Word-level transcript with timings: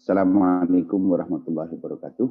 Assalamualaikum 0.00 1.12
warahmatullahi 1.12 1.76
wabarakatuh. 1.76 2.24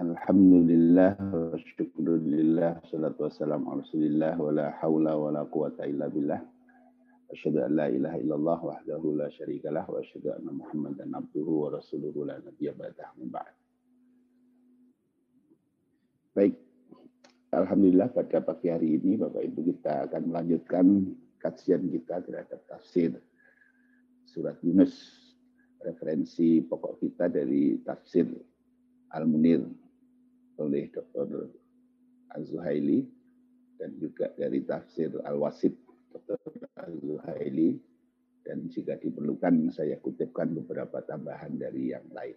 Alhamdulillah 0.00 1.12
wa 1.20 1.60
syukurillah 1.76 2.80
salatu 2.88 3.28
wassalamu 3.28 3.68
ala 3.68 3.84
rasulillah 3.84 4.32
wa 4.40 4.48
la 4.56 4.72
hawla 4.80 5.12
wa 5.12 5.28
la 5.28 5.44
quwata 5.44 5.84
illa 5.84 6.08
billah. 6.08 6.40
Asyhadu 7.36 7.68
an 7.68 7.76
la 7.76 7.92
ilaha 7.92 8.16
illallah 8.16 8.58
wahdahu 8.64 9.20
la 9.20 9.28
syarikalah 9.28 9.84
wa 9.84 10.00
asyhadu 10.00 10.32
anna 10.32 10.56
Muhammadan 10.56 11.12
abduhu 11.12 11.52
wa 11.68 11.76
rasuluhu 11.76 12.24
la 12.24 12.40
nabiyya 12.40 12.72
ba'dah 12.72 13.12
ba'd. 13.28 13.52
Baik, 16.32 16.56
Alhamdulillah 17.52 18.08
pada 18.08 18.40
pagi 18.40 18.72
hari 18.72 18.96
ini 18.96 19.20
Bapak 19.20 19.52
Ibu 19.52 19.68
kita 19.68 20.08
akan 20.08 20.32
melanjutkan 20.32 21.12
kajian 21.44 21.92
kita 21.92 22.24
terhadap 22.24 22.64
tafsir 22.64 23.20
surat 24.36 24.60
Yunus. 24.60 24.92
Referensi 25.80 26.60
pokok 26.60 27.00
kita 27.00 27.32
dari 27.32 27.80
tafsir 27.80 28.28
Al-Munir 29.16 29.64
oleh 30.60 30.92
Dr. 30.92 31.48
Az-Zuhaili 32.36 33.08
dan 33.80 33.96
juga 33.96 34.28
dari 34.36 34.60
tafsir 34.68 35.08
Al-Wasid 35.24 35.72
Dr. 36.12 36.36
Az-Zuhaili 36.84 37.80
dan 38.44 38.68
jika 38.68 39.00
diperlukan 39.00 39.72
saya 39.72 39.96
kutipkan 40.04 40.52
beberapa 40.52 41.00
tambahan 41.06 41.56
dari 41.56 41.96
yang 41.96 42.04
lain. 42.12 42.36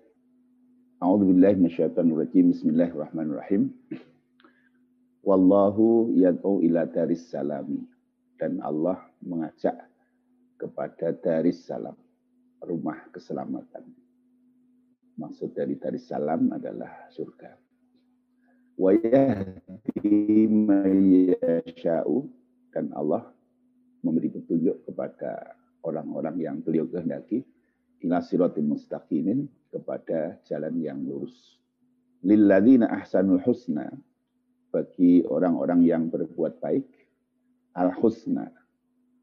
A'udzubillahi 1.04 1.60
minasyaitonirrajim. 1.60 2.56
Bismillahirrahmanirrahim. 2.56 3.72
Wallahu 5.28 6.16
yad'u 6.16 6.64
ila 6.64 6.88
daris 6.88 7.28
salami. 7.28 7.84
Dan 8.40 8.64
Allah 8.64 9.00
mengajak 9.20 9.90
kepada 10.60 11.16
daris 11.16 11.64
salam, 11.64 11.96
rumah 12.60 13.08
keselamatan. 13.16 13.88
Maksud 15.16 15.56
dari 15.56 15.80
daris 15.80 16.12
salam 16.12 16.52
adalah 16.52 17.08
surga 17.12 17.70
dan 22.72 22.86
Allah 22.96 23.28
memberi 24.00 24.32
petunjuk 24.32 24.88
kepada 24.88 25.60
orang-orang 25.84 26.40
yang 26.40 26.56
beliau 26.64 26.88
kehendaki 26.88 27.44
ila 28.08 28.24
siratil 28.24 28.64
mustaqimin 28.64 29.52
kepada 29.68 30.40
jalan 30.48 30.80
yang 30.80 31.04
lurus. 31.04 31.60
Lilladzina 32.24 32.88
ahsanul 32.88 33.44
husna 33.44 33.92
bagi 34.72 35.28
orang-orang 35.28 35.84
yang 35.84 36.08
berbuat 36.08 36.64
baik 36.64 36.88
al 37.76 37.92
husna 38.00 38.48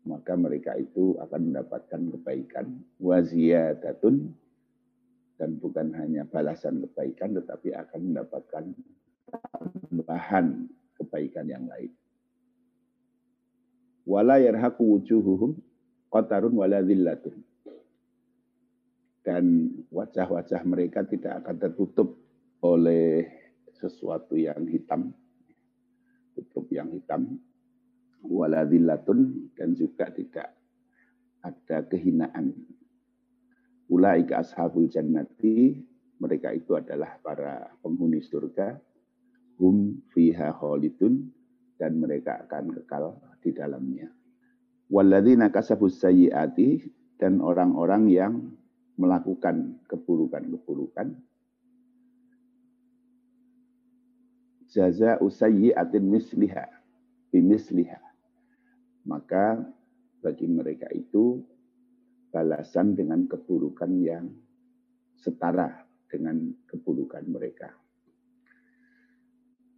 maka 0.06 0.38
mereka 0.38 0.78
itu 0.78 1.18
akan 1.18 1.52
mendapatkan 1.52 2.00
kebaikan 2.14 2.66
waziyadatun 3.02 4.30
dan 5.36 5.60
bukan 5.60 5.92
hanya 5.98 6.24
balasan 6.24 6.80
kebaikan 6.88 7.36
tetapi 7.36 7.76
akan 7.76 8.00
mendapatkan 8.00 8.64
tambahan 9.28 10.70
kebaikan 10.96 11.46
yang 11.50 11.66
lain. 11.68 11.92
Wala 14.06 14.38
yarhaqu 14.38 14.80
wujuhuhum 14.80 15.58
qatarun 16.08 16.54
wala 16.54 16.80
dhillatun. 16.80 17.42
Dan 19.26 19.74
wajah-wajah 19.90 20.62
mereka 20.62 21.02
tidak 21.02 21.42
akan 21.42 21.56
tertutup 21.58 22.14
oleh 22.62 23.26
sesuatu 23.74 24.38
yang 24.38 24.62
hitam. 24.70 25.10
Tutup 26.38 26.70
yang 26.70 26.94
hitam. 26.94 27.42
Wala 28.26 28.66
dhillatun 28.66 29.52
dan 29.54 29.72
juga 29.78 30.10
tidak 30.10 30.50
ada 31.42 31.78
kehinaan. 31.86 32.52
Ulaika 33.86 34.42
ashabul 34.42 34.90
jannati, 34.90 35.78
mereka 36.18 36.50
itu 36.50 36.74
adalah 36.74 37.22
para 37.22 37.70
penghuni 37.78 38.18
surga 38.18 38.74
hum 39.62 40.02
fiha 40.10 40.50
khalidun 40.58 41.30
dan 41.78 42.02
mereka 42.02 42.42
akan 42.44 42.74
kekal 42.82 43.14
di 43.38 43.54
dalamnya. 43.54 44.10
Walladzina 44.90 45.54
kasabus 45.54 46.02
sayyiati 46.02 46.82
dan 47.18 47.38
orang-orang 47.38 48.10
yang 48.10 48.34
melakukan 48.96 49.76
keburukan-keburukan 49.86 51.14
jaza 54.76 55.16
usayyiatin 55.24 56.04
misliha 56.04 56.68
bimisliha 57.32 58.05
maka 59.06 59.62
bagi 60.20 60.50
mereka 60.50 60.90
itu 60.90 61.38
balasan 62.34 62.98
dengan 62.98 63.24
keburukan 63.30 63.92
yang 64.02 64.26
setara 65.16 65.86
dengan 66.10 66.52
keburukan 66.66 67.24
mereka. 67.30 67.70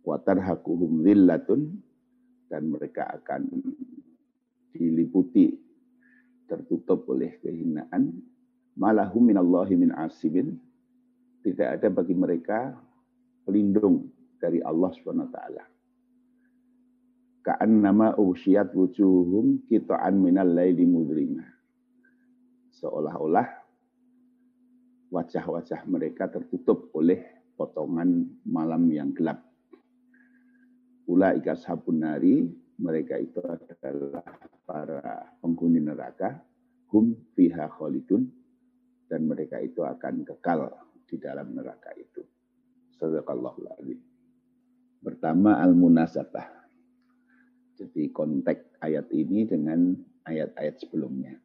Watarhaquhum 0.03 1.05
zillatun 1.05 1.77
dan 2.49 2.73
mereka 2.73 3.13
akan 3.13 3.45
diliputi 4.73 5.53
tertutup 6.49 7.05
oleh 7.13 7.37
kehinaan. 7.45 8.25
Malahum 8.79 9.29
minallahi 9.29 9.77
min 9.77 9.93
asibin 9.93 10.57
tidak 11.45 11.77
ada 11.77 11.89
bagi 11.93 12.15
mereka 12.17 12.73
pelindung 13.45 14.09
dari 14.39 14.63
Allah 14.65 14.95
Subhanahu 14.95 15.29
wa 15.29 15.35
taala 15.35 15.65
ka'annama 17.49 18.21
usyiyat 18.21 18.77
wujuhum 18.77 19.65
qita'an 19.73 20.21
minal 20.21 20.53
laili 20.53 20.85
mudlima 20.85 21.49
seolah-olah 22.77 23.49
wajah-wajah 25.09 25.89
mereka 25.89 26.29
tertutup 26.29 26.93
oleh 26.93 27.25
potongan 27.57 28.29
malam 28.45 28.85
yang 28.93 29.17
gelap 29.17 29.49
Ulaika 31.09 31.57
sabun 31.57 32.05
nari, 32.05 32.45
mereka 32.85 33.17
itu 33.17 33.41
adalah 33.41 34.21
para 34.69 35.33
penghuni 35.41 35.81
neraka, 35.81 36.45
hum 36.93 37.17
fiha 37.33 37.65
khalidun, 37.65 38.29
dan 39.09 39.25
mereka 39.25 39.57
itu 39.57 39.81
akan 39.81 40.21
kekal 40.29 40.69
di 41.09 41.17
dalam 41.17 41.57
neraka 41.57 41.97
itu. 41.97 42.21
Sadaqallahul. 43.01 43.97
Pertama 45.01 45.57
al-munasabah. 45.65 46.58
Jadi 47.79 48.11
konteks 48.11 48.83
ayat 48.83 49.07
ini 49.15 49.47
dengan 49.47 49.95
ayat-ayat 50.27 50.83
sebelumnya. 50.83 51.39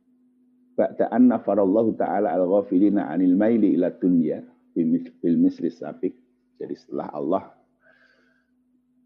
Ba'da 0.73 1.13
anna 1.13 1.37
farallahu 1.37 1.93
ta'ala 1.93 2.33
al-ghafilina 2.33 3.05
anil 3.13 3.37
maili 3.37 3.77
ila 3.77 3.93
dunya 3.93 4.41
bil 4.73 5.37
misri 5.37 5.69
sabik. 5.69 6.17
Jadi 6.57 6.73
setelah 6.73 7.13
Allah 7.13 7.43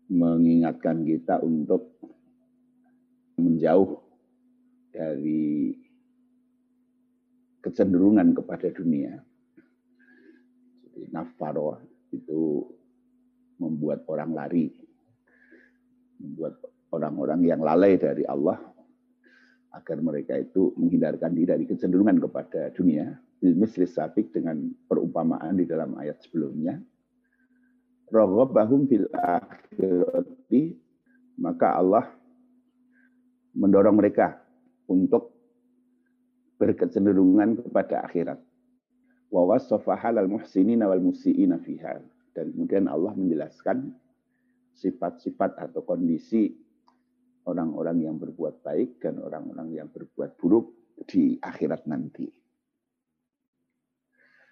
mengingatkan 0.07 1.03
kita 1.03 1.43
untuk 1.43 1.99
menjauh 3.35 3.99
dari 4.95 5.75
kecenderungan 7.59 8.31
kepada 8.31 8.71
dunia. 8.71 9.19
Jadi 10.87 11.11
nafaro 11.11 11.83
itu 12.15 12.63
membuat 13.59 14.07
orang 14.07 14.31
lari, 14.31 14.71
membuat 16.23 16.63
orang-orang 16.93 17.43
yang 17.43 17.59
lalai 17.63 17.99
dari 17.99 18.23
Allah 18.27 18.57
agar 19.75 19.97
mereka 20.01 20.33
itu 20.39 20.73
menghindarkan 20.79 21.35
diri 21.35 21.47
dari 21.47 21.65
kecenderungan 21.67 22.17
kepada 22.23 22.73
dunia. 22.73 23.15
Bilmis 23.37 23.77
lisabik 23.77 24.33
dengan 24.33 24.73
perumpamaan 24.89 25.61
di 25.61 25.69
dalam 25.69 25.93
ayat 26.01 26.17
sebelumnya 26.25 26.81
bahum 28.11 28.87
fil 28.87 29.07
akhirati 29.11 30.79
maka 31.37 31.75
Allah 31.75 32.07
mendorong 33.51 33.99
mereka 33.99 34.39
untuk 34.87 35.35
berkecenderungan 36.57 37.67
kepada 37.67 38.01
akhirat. 38.07 38.39
Wa 39.27 39.43
wasafa 39.43 39.93
halal 39.99 40.31
muhsinina. 40.31 40.87
Dan 42.33 42.53
kemudian 42.53 42.85
Allah 42.87 43.13
menjelaskan 43.13 43.91
sifat-sifat 44.77 45.57
atau 45.57 45.81
kondisi 45.85 46.53
orang-orang 47.47 48.03
yang 48.03 48.19
berbuat 48.19 48.59
baik 48.61 48.99
dan 48.99 49.23
orang-orang 49.23 49.71
yang 49.71 49.87
berbuat 49.87 50.35
buruk 50.35 50.75
di 51.07 51.39
akhirat 51.39 51.87
nanti. 51.87 52.27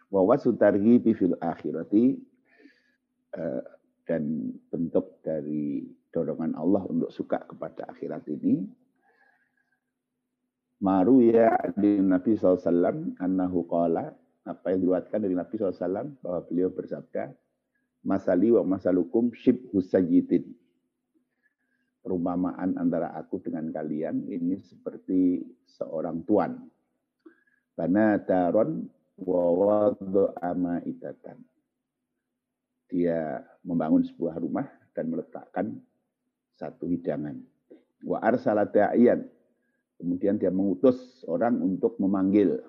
Wa 0.10 0.24
wasutarhi 0.24 1.04
fil 1.04 1.36
akhirati 1.38 2.16
Eh, 3.36 3.64
dan 4.06 4.54
bentuk 4.72 5.20
dari 5.26 5.84
dorongan 6.14 6.56
Allah 6.56 6.88
untuk 6.88 7.12
suka 7.12 7.42
kepada 7.44 7.90
akhirat 7.90 8.24
ini 8.32 8.64
maru 10.80 11.20
ya 11.26 11.50
di 11.74 12.00
Nabi 12.00 12.38
SAW 12.38 13.18
annahu 13.18 13.66
qala 13.66 14.14
apa 14.46 14.66
yang 14.72 14.88
diriwayatkan 14.88 15.20
dari 15.20 15.36
Nabi 15.36 15.58
SAW 15.58 16.16
bahwa 16.22 16.40
beliau 16.48 16.70
bersabda 16.70 17.34
masali 18.06 18.54
wa 18.54 18.64
masalukum 18.78 19.34
shib 19.36 19.74
sayyidin 19.74 20.54
perumpamaan 22.06 22.78
antara 22.78 23.18
aku 23.18 23.42
dengan 23.42 23.74
kalian 23.74 24.30
ini 24.30 24.62
seperti 24.62 25.42
seorang 25.66 26.22
tuan 26.22 26.54
Banataron 27.76 28.88
wa 29.20 29.92
ama 30.40 30.80
itatan. 30.88 31.44
Dia 32.88 33.44
membangun 33.68 34.08
sebuah 34.08 34.40
rumah 34.40 34.64
dan 34.96 35.12
meletakkan 35.12 35.76
satu 36.56 36.88
hidangan. 36.88 37.36
Wa 38.08 38.24
arsala 38.24 38.64
da'iyan. 38.64 39.28
Kemudian 40.00 40.40
dia 40.40 40.52
mengutus 40.52 41.24
orang 41.28 41.60
untuk 41.60 42.00
memanggil 42.00 42.64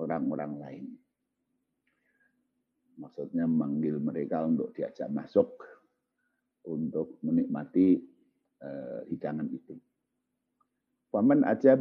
orang-orang 0.00 0.52
lain. 0.56 0.84
Maksudnya 2.96 3.44
memanggil 3.44 4.00
mereka 4.00 4.44
untuk 4.44 4.72
diajak 4.72 5.08
masuk 5.12 5.56
untuk 6.66 7.20
menikmati 7.24 8.00
uh, 8.60 9.06
hidangan 9.08 9.48
itu. 9.48 9.76
Waman 11.10 11.42
aja 11.42 11.74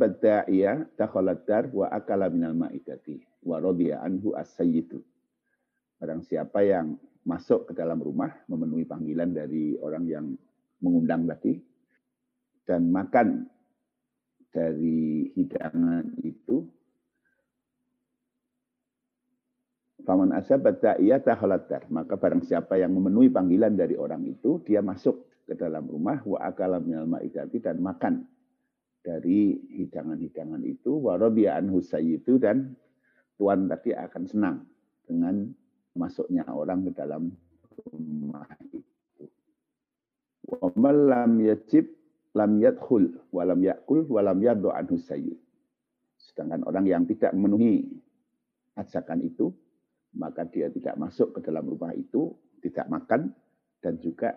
iya 0.50 0.90
dakhalat 0.98 1.46
dar 1.46 1.70
wa 1.70 1.86
akala 1.94 2.34
minal 2.34 2.58
ma'idati 2.58 3.22
wa 3.46 3.62
radiya 3.62 4.02
anhu 4.02 4.34
as-sayyidu. 4.34 5.06
Barang 6.02 6.26
siapa 6.26 6.66
yang 6.66 6.98
masuk 7.28 7.70
ke 7.70 7.74
dalam 7.78 8.02
rumah 8.02 8.34
memenuhi 8.50 8.90
panggilan 8.90 9.30
dari 9.30 9.78
orang 9.78 10.06
yang 10.10 10.26
mengundang 10.82 11.30
tadi 11.30 11.62
dan 12.66 12.90
makan 12.90 13.46
dari 14.50 15.30
hidangan 15.38 16.10
itu 16.26 16.66
Faman 20.10 20.34
asabat 20.34 20.82
da'iyata 20.82 21.38
halatar. 21.38 21.86
Maka 21.94 22.18
barang 22.18 22.42
siapa 22.42 22.82
yang 22.82 22.98
memenuhi 22.98 23.30
panggilan 23.30 23.78
dari 23.78 23.94
orang 23.94 24.26
itu, 24.26 24.58
dia 24.66 24.82
masuk 24.82 25.46
ke 25.46 25.54
dalam 25.54 25.86
rumah, 25.86 26.18
wa 26.26 26.42
akala 26.50 26.82
minal 26.82 27.06
ma'idati, 27.06 27.62
dan 27.62 27.78
makan 27.78 28.26
dari 29.06 29.54
hidangan-hidangan 29.70 30.66
itu, 30.66 30.98
wa 30.98 31.14
anhu 31.14 31.78
sayyidu, 31.86 32.42
dan 32.42 32.74
Tuhan 33.38 33.70
tadi 33.70 33.94
akan 33.94 34.24
senang 34.26 34.58
dengan 35.06 35.46
masuknya 35.94 36.42
orang 36.50 36.90
ke 36.90 36.92
dalam 36.98 37.30
rumah 37.94 38.50
itu. 38.66 38.82
Wa 40.50 40.74
lam 40.90 41.38
yajib 41.38 41.86
lam 42.34 42.58
yadkhul 42.58 43.14
wa 43.30 43.46
lam 43.46 43.62
yakul 43.62 44.10
wa 44.10 44.26
lam 44.26 44.42
yaddu 44.42 44.74
anhu. 44.74 44.98
Sedangkan 46.18 46.66
orang 46.66 46.90
yang 46.90 47.06
tidak 47.06 47.30
memenuhi 47.38 47.86
ajakan 48.74 49.22
itu, 49.22 49.54
maka 50.20 50.44
dia 50.44 50.68
tidak 50.68 51.00
masuk 51.00 51.32
ke 51.32 51.40
dalam 51.40 51.64
rumah 51.64 51.96
itu, 51.96 52.36
tidak 52.60 52.92
makan, 52.92 53.32
dan 53.80 53.96
juga 54.04 54.36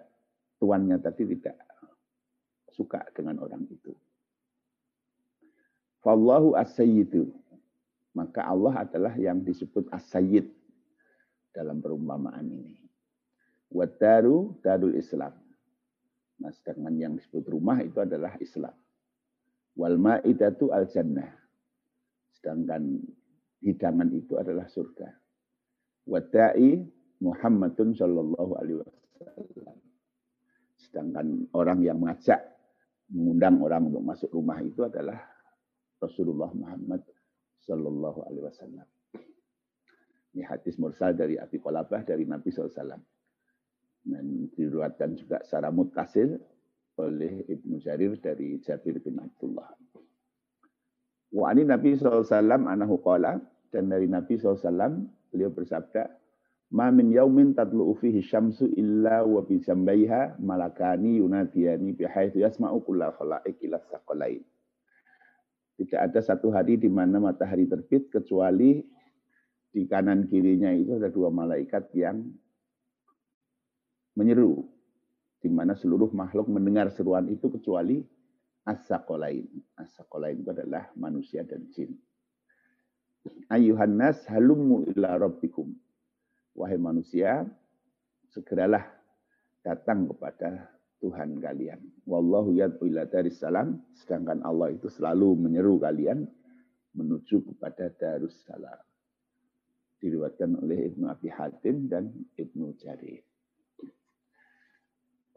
tuannya 0.63 1.03
tadi 1.03 1.27
tidak 1.27 1.59
suka 2.71 3.03
dengan 3.11 3.43
orang 3.43 3.67
itu. 3.67 3.91
Fallahu 6.07 6.55
as-sayyidu. 6.55 7.31
Maka 8.13 8.45
Allah 8.45 8.85
adalah 8.85 9.15
yang 9.17 9.41
disebut 9.41 9.89
as-sayyid 9.91 10.47
dalam 11.51 11.81
perumpamaan 11.83 12.45
ini. 12.45 12.77
Wadaru 13.73 14.61
darul 14.61 14.95
Islam. 14.95 15.33
Nah, 16.43 16.53
sedangkan 16.53 16.95
yang 16.99 17.17
disebut 17.17 17.49
rumah 17.49 17.81
itu 17.81 17.99
adalah 18.05 18.37
Islam. 18.37 18.75
Wal 19.79 19.97
ma'idatu 19.97 20.69
al-jannah. 20.71 21.33
Sedangkan 22.37 23.01
hidangan 23.65 24.11
itu 24.13 24.37
adalah 24.37 24.69
surga. 24.69 25.22
Wadai 26.07 26.83
Muhammadun 27.23 27.95
Shallallahu 27.95 28.53
Alaihi 28.59 28.79
Wasallam. 28.83 29.79
Sedangkan 30.79 31.27
orang 31.55 31.79
yang 31.87 32.03
mengajak, 32.03 32.43
mengundang 33.15 33.63
orang 33.63 33.87
untuk 33.87 34.03
masuk 34.03 34.31
rumah 34.35 34.59
itu 34.59 34.83
adalah 34.83 35.23
Rasulullah 36.03 36.51
Muhammad 36.51 37.07
Shallallahu 37.63 38.27
Alaihi 38.27 38.45
Wasallam. 38.45 38.87
Ini 40.33 40.43
hadis 40.49 40.81
mursal 40.81 41.13
dari 41.13 41.37
Abi 41.37 41.61
Qalabah 41.61 42.09
dari 42.09 42.25
Nabi 42.25 42.49
SAW. 42.49 42.97
Dan 44.03 44.51
diriwayatkan 44.51 45.15
juga 45.15 45.39
secara 45.45 45.69
mutasil 45.71 46.41
oleh 46.99 47.47
Ibnu 47.47 47.79
Jarir 47.79 48.17
dari 48.19 48.59
Jabir 48.65 48.99
bin 48.99 49.21
Abdullah. 49.21 49.71
Wa 51.33 51.53
ani 51.53 51.69
Nabi 51.69 51.97
SAW 51.97 52.27
anahu 52.33 52.99
qala 53.05 53.39
dan 53.71 53.93
dari 53.93 54.09
Nabi 54.09 54.41
SAW 54.41 55.22
Beliau 55.33 55.49
bersabda, 55.49 56.13
"Ma 56.77 56.93
min 56.93 57.09
yaumin 57.09 57.57
tatlu'u 57.57 57.97
fihi 57.97 58.21
syamsu 58.21 58.69
illa 58.77 59.25
wa 59.25 59.41
bi 59.41 59.57
jambaiha 59.65 60.37
malakani 60.45 61.25
yunadiyani 61.25 61.97
bihaitsu 61.97 62.45
yasma'u 62.45 62.85
kulla 62.85 63.17
khalaiq 63.17 63.57
ila 63.65 63.81
saqalain." 63.89 64.45
Tidak 65.81 65.97
ada 65.97 66.21
satu 66.21 66.53
hari 66.53 66.77
di 66.77 66.93
mana 66.93 67.17
matahari 67.17 67.65
terbit 67.65 68.13
kecuali 68.13 68.85
di 69.73 69.89
kanan 69.89 70.29
kirinya 70.29 70.69
itu 70.69 71.01
ada 71.01 71.09
dua 71.09 71.33
malaikat 71.33 71.89
yang 71.97 72.29
menyeru 74.13 74.69
di 75.41 75.49
mana 75.49 75.73
seluruh 75.73 76.13
makhluk 76.13 76.45
mendengar 76.53 76.93
seruan 76.93 77.25
itu 77.33 77.49
kecuali 77.49 78.05
as-saqalain. 78.69 79.49
As-saqalain 79.81 80.45
itu 80.45 80.53
adalah 80.53 80.93
manusia 80.95 81.41
dan 81.43 81.67
jin 81.73 81.97
ayuhan 83.51 83.99
nas 83.99 84.23
halummu 84.27 84.89
ila 84.95 85.19
rabbikum. 85.19 85.73
Wahai 86.53 86.77
manusia, 86.77 87.49
segeralah 88.33 88.85
datang 89.65 90.09
kepada 90.11 90.69
Tuhan 91.01 91.41
kalian. 91.43 91.81
Wallahu 92.07 92.55
yad'u 92.55 92.87
ila 92.87 93.09
salam, 93.33 93.83
sedangkan 93.97 94.45
Allah 94.47 94.71
itu 94.71 94.87
selalu 94.87 95.35
menyeru 95.49 95.81
kalian 95.81 96.29
menuju 96.95 97.43
kepada 97.53 97.91
Darussalam. 97.97 98.79
Diriwatkan 99.99 100.59
oleh 100.61 100.93
Ibnu 100.93 101.07
Abi 101.09 101.31
Hatim 101.31 101.89
dan 101.89 102.11
Ibnu 102.37 102.75
Jarir. 102.79 103.23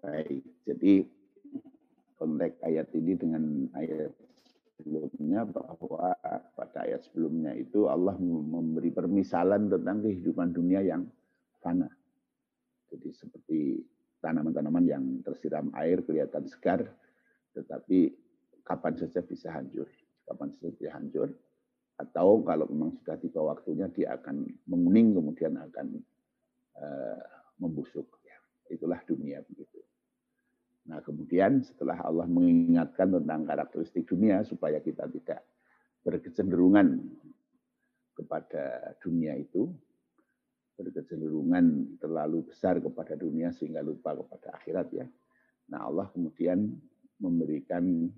Baik, 0.02 0.46
jadi 0.70 1.02
konteks 2.22 2.62
ayat 2.62 2.90
ini 2.94 3.14
dengan 3.18 3.66
ayat 3.74 4.14
sebelumnya 4.76 5.48
bahwa 5.48 6.12
pada 6.56 6.84
ayat 6.84 7.08
sebelumnya 7.08 7.56
itu 7.56 7.88
Allah 7.88 8.16
memberi 8.20 8.92
permisalan 8.92 9.72
tentang 9.72 10.04
kehidupan 10.04 10.52
dunia 10.52 10.84
yang 10.84 11.08
fana. 11.64 11.88
Jadi 12.92 13.10
seperti 13.16 13.60
tanaman-tanaman 14.20 14.86
yang 14.86 15.04
tersiram 15.24 15.72
air 15.78 16.04
kelihatan 16.04 16.50
segar, 16.50 16.84
tetapi 17.54 18.12
kapan 18.66 18.94
saja 18.98 19.22
bisa 19.22 19.54
hancur. 19.54 19.88
Kapan 20.26 20.50
saja 20.58 20.98
hancur. 20.98 21.30
Atau 21.96 22.44
kalau 22.44 22.68
memang 22.68 22.92
sudah 23.00 23.16
tiba 23.22 23.40
waktunya 23.40 23.88
dia 23.94 24.20
akan 24.20 24.44
menguning 24.68 25.16
kemudian 25.16 25.56
akan 25.56 26.02
uh, 26.76 27.24
membusuk. 27.62 28.04
Ya, 28.28 28.36
itulah 28.74 29.00
dunia 29.08 29.40
begitu. 29.48 29.85
Nah, 30.86 31.02
kemudian 31.02 31.66
setelah 31.66 31.98
Allah 32.06 32.30
mengingatkan 32.30 33.10
tentang 33.10 33.42
karakteristik 33.46 34.06
dunia 34.06 34.46
supaya 34.46 34.78
kita 34.78 35.10
tidak 35.10 35.42
berkecenderungan 36.06 37.02
kepada 38.14 38.94
dunia 39.02 39.34
itu, 39.34 39.74
berkecenderungan 40.78 41.98
terlalu 41.98 42.46
besar 42.54 42.78
kepada 42.78 43.18
dunia 43.18 43.50
sehingga 43.50 43.82
lupa 43.82 44.14
kepada 44.14 44.62
akhirat 44.62 44.88
ya. 44.94 45.08
Nah, 45.74 45.90
Allah 45.90 46.06
kemudian 46.14 46.70
memberikan 47.18 48.12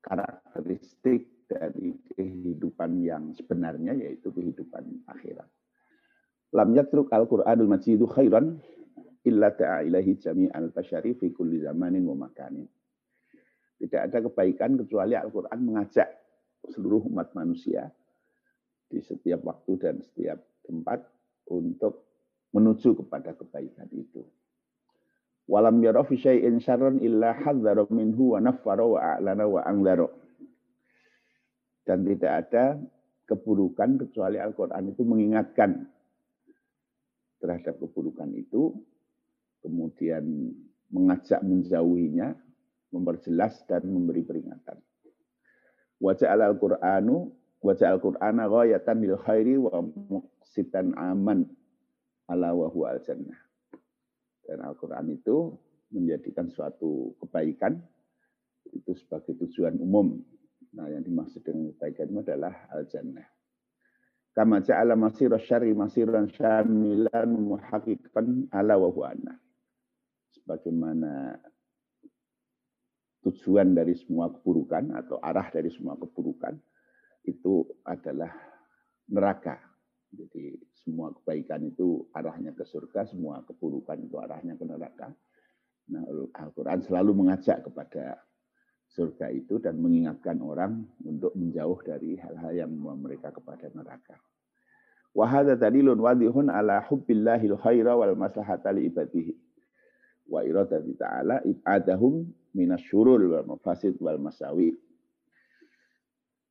karakteristik 0.00 1.44
dari 1.46 1.94
kehidupan 2.16 3.04
yang 3.04 3.36
sebenarnya 3.36 3.92
yaitu 3.94 4.32
kehidupan 4.32 5.04
akhirat. 5.12 5.46
Lam 6.54 6.72
yatruk 6.72 7.12
al-Qur'anul 7.12 7.68
Majidu 7.68 8.06
khairan 8.08 8.62
illa 9.26 9.50
ta'a 9.50 9.82
ilahi 9.82 10.14
jami'al 10.16 10.70
basyari 10.70 11.18
fi 11.18 11.34
kulli 11.34 11.60
zamanin 11.60 12.06
wa 12.06 12.26
makanin. 12.30 12.66
Tidak 13.76 14.00
ada 14.08 14.18
kebaikan 14.24 14.80
kecuali 14.80 15.18
Al-Quran 15.18 15.60
mengajak 15.60 16.08
seluruh 16.72 17.04
umat 17.12 17.34
manusia 17.36 17.92
di 18.86 19.02
setiap 19.02 19.44
waktu 19.44 19.72
dan 19.76 19.94
setiap 20.00 20.38
tempat 20.64 21.04
untuk 21.50 22.06
menuju 22.54 23.04
kepada 23.04 23.36
kebaikan 23.36 23.90
itu. 23.92 24.24
Walam 25.46 25.78
yara 25.84 26.02
fi 26.02 26.18
syai'in 26.18 26.58
syarran 26.58 26.98
illa 27.04 27.36
hadzara 27.36 27.86
minhu 27.92 28.34
wa 28.34 28.42
naffara 28.42 28.82
wa 28.82 28.98
a'lana 28.98 29.44
wa 29.46 29.60
angdara. 29.62 30.08
Dan 31.86 32.02
tidak 32.02 32.32
ada 32.46 32.64
keburukan 33.30 34.06
kecuali 34.06 34.42
Al-Quran 34.42 34.90
itu 34.90 35.02
mengingatkan 35.06 35.86
terhadap 37.38 37.78
keburukan 37.78 38.30
itu 38.34 38.74
kemudian 39.66 40.54
mengajak 40.94 41.42
menjauhinya, 41.42 42.30
memperjelas 42.94 43.66
dan 43.66 43.82
memberi 43.90 44.22
peringatan. 44.22 44.78
Wajah 45.98 46.30
al-Qur'anu 46.30 47.34
wajah 47.66 47.98
al-Qur'ana 47.98 48.46
ghayatan 48.46 49.02
lil 49.02 49.18
khairi 49.18 49.58
wa 49.58 49.82
muqsitan 49.82 50.94
aman 50.94 51.42
ala 52.30 52.54
wa 52.54 52.70
huwa 52.70 52.94
al-jannah. 52.94 53.36
Dan 54.46 54.62
Al-Qur'an 54.62 55.10
itu 55.10 55.58
menjadikan 55.90 56.46
suatu 56.46 57.18
kebaikan 57.18 57.82
itu 58.70 58.94
sebagai 58.94 59.34
tujuan 59.42 59.78
umum 59.82 60.22
Nah, 60.76 60.92
yang 60.92 61.00
dimaksud 61.00 61.40
dengan 61.40 61.72
kebaikan 61.72 62.12
itu 62.12 62.20
adalah 62.20 62.54
al-jannah. 62.68 63.24
Kama 64.36 64.60
ja'ala 64.60 64.92
masira 64.92 65.40
syari 65.40 65.72
masiran 65.72 66.28
syamilan 66.28 67.32
muhaqiqan 67.32 68.52
ala 68.52 68.76
wa 68.76 68.92
huana. 68.92 69.40
Sebagaimana 70.46 71.34
tujuan 73.26 73.74
dari 73.74 73.98
semua 73.98 74.30
keburukan 74.30 74.94
atau 74.94 75.18
arah 75.18 75.50
dari 75.50 75.74
semua 75.74 75.98
keburukan 75.98 76.54
itu 77.26 77.66
adalah 77.82 78.30
neraka. 79.10 79.58
Jadi 80.14 80.54
semua 80.86 81.10
kebaikan 81.18 81.66
itu 81.66 82.06
arahnya 82.14 82.54
ke 82.54 82.62
surga, 82.62 83.10
semua 83.10 83.42
keburukan 83.42 83.98
itu 83.98 84.14
arahnya 84.22 84.54
ke 84.54 84.62
neraka. 84.62 85.10
Nah, 85.90 86.06
Al-Quran 86.38 86.86
selalu 86.86 87.26
mengajak 87.26 87.66
kepada 87.66 88.22
surga 88.94 89.34
itu 89.34 89.58
dan 89.58 89.82
mengingatkan 89.82 90.38
orang 90.38 90.86
untuk 91.02 91.34
menjauh 91.34 91.82
dari 91.82 92.14
hal-hal 92.22 92.54
yang 92.54 92.70
membawa 92.70 93.10
mereka 93.10 93.34
kepada 93.34 93.66
neraka. 93.74 94.14
Wahada 95.10 95.58
dalilun 95.58 95.98
wadihun 95.98 96.54
ala 96.54 96.86
hubbillahil 96.86 97.58
khaira 97.58 97.98
wal 97.98 98.14
maslahata 98.14 98.70
li 98.70 98.86
ibadihi. 98.86 99.45
Wa 100.26 100.42
iradati 100.42 100.92
ta'ala 100.98 101.42
ibadahum 101.46 102.26
minasyurul 102.54 103.30
wal 103.30 103.46
mafasid 103.56 103.94
wal 104.02 104.18
masawi. 104.18 104.74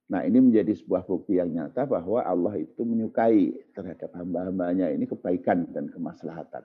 Nah 0.06 0.22
ini 0.22 0.38
menjadi 0.38 0.70
sebuah 0.78 1.04
bukti 1.10 1.42
yang 1.42 1.50
nyata 1.50 1.90
bahwa 1.90 2.22
Allah 2.22 2.62
itu 2.62 2.86
menyukai 2.86 3.74
terhadap 3.74 4.14
hamba-hambanya 4.14 4.94
ini 4.94 5.10
kebaikan 5.10 5.66
dan 5.74 5.90
kemaslahatan. 5.90 6.62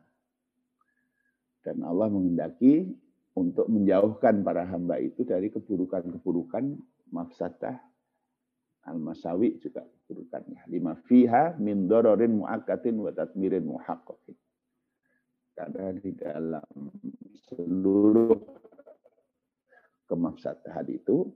Dan 1.65 1.77
Allah 1.85 2.13
menghendaki 2.13 2.89
untuk 3.37 3.69
menjauhkan 3.73 4.45
para 4.45 4.69
hamba 4.69 5.01
itu 5.01 5.25
dari 5.25 5.49
keburukan-keburukan 5.49 6.77
mafsadah 7.13 7.81
al-masawi 8.85 9.61
juga 9.61 9.85
keburukannya. 9.85 10.69
Lima 10.69 10.97
fiha 11.09 11.57
min 11.61 11.89
dororin 11.89 12.45
mu'akatin 12.45 12.97
wa 12.97 13.13
tatmirin 13.13 13.65
muhaqqaqin. 13.65 14.37
Karena 15.61 15.93
di 15.93 16.17
dalam 16.17 16.65
seluruh 17.53 18.33
kemafsadahan 20.09 20.89
itu 20.89 21.29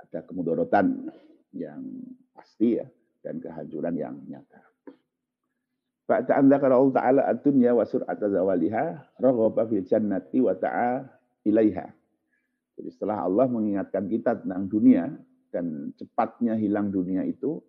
ada 0.00 0.24
kemudorotan 0.24 1.12
yang 1.52 1.84
pasti 2.32 2.80
ya 2.80 2.88
dan 3.20 3.36
kehancuran 3.36 4.00
yang 4.00 4.16
nyata. 4.24 4.64
Ba'da 6.08 6.40
an 6.40 6.48
dzakara 6.48 6.72
Allah 6.72 6.96
Ta'ala 6.96 7.22
ad-dunya 7.28 7.76
wa 7.76 7.84
sur'ata 7.84 8.32
zawaliha 8.32 9.20
raghaba 9.20 9.68
fil 9.68 9.84
jannati 9.84 10.40
wa 10.40 10.56
ta'a 10.56 11.04
ilaiha. 11.44 11.84
Jadi 12.80 12.88
setelah 12.96 13.28
Allah 13.28 13.44
mengingatkan 13.44 14.08
kita 14.08 14.40
tentang 14.40 14.72
dunia 14.72 15.04
dan 15.52 15.92
cepatnya 16.00 16.56
hilang 16.56 16.88
dunia 16.88 17.28
itu, 17.28 17.60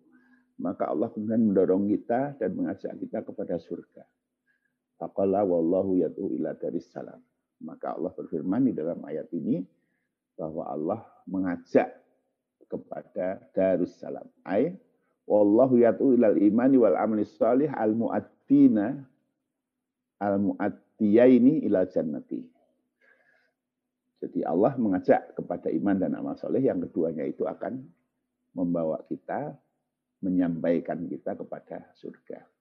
maka 0.56 0.88
Allah 0.88 1.12
kemudian 1.12 1.52
mendorong 1.52 1.84
kita 1.92 2.40
dan 2.40 2.56
mengajak 2.56 2.96
kita 2.96 3.20
kepada 3.28 3.60
surga. 3.60 4.08
Faqala 5.02 5.42
wallahu 5.42 5.98
yad'u 5.98 6.30
ila 6.38 6.54
daris 6.54 6.86
salam. 6.94 7.18
Maka 7.58 7.98
Allah 7.98 8.14
berfirman 8.14 8.70
di 8.70 8.72
dalam 8.74 9.02
ayat 9.02 9.26
ini 9.34 9.66
bahwa 10.38 10.62
Allah 10.70 11.02
mengajak 11.26 11.90
kepada 12.70 13.42
darussalam. 13.50 14.30
Ay 14.46 14.78
wallahu 15.26 15.82
yad'u 15.82 16.14
ilal 16.14 16.38
imani 16.38 16.78
wal 16.78 16.94
amali 16.94 17.26
salih 17.26 17.66
al 17.74 17.98
mu'attina 17.98 19.02
al 20.22 20.38
mu'attiyaini 20.38 21.66
ila 21.66 21.82
jannati. 21.90 22.46
Jadi 24.22 24.46
Allah 24.46 24.78
mengajak 24.78 25.34
kepada 25.34 25.66
iman 25.66 25.98
dan 25.98 26.14
amal 26.14 26.38
soleh 26.38 26.62
yang 26.62 26.78
keduanya 26.78 27.26
itu 27.26 27.42
akan 27.42 27.82
membawa 28.54 29.02
kita, 29.10 29.58
menyampaikan 30.22 31.10
kita 31.10 31.34
kepada 31.34 31.90
surga. 31.98 32.51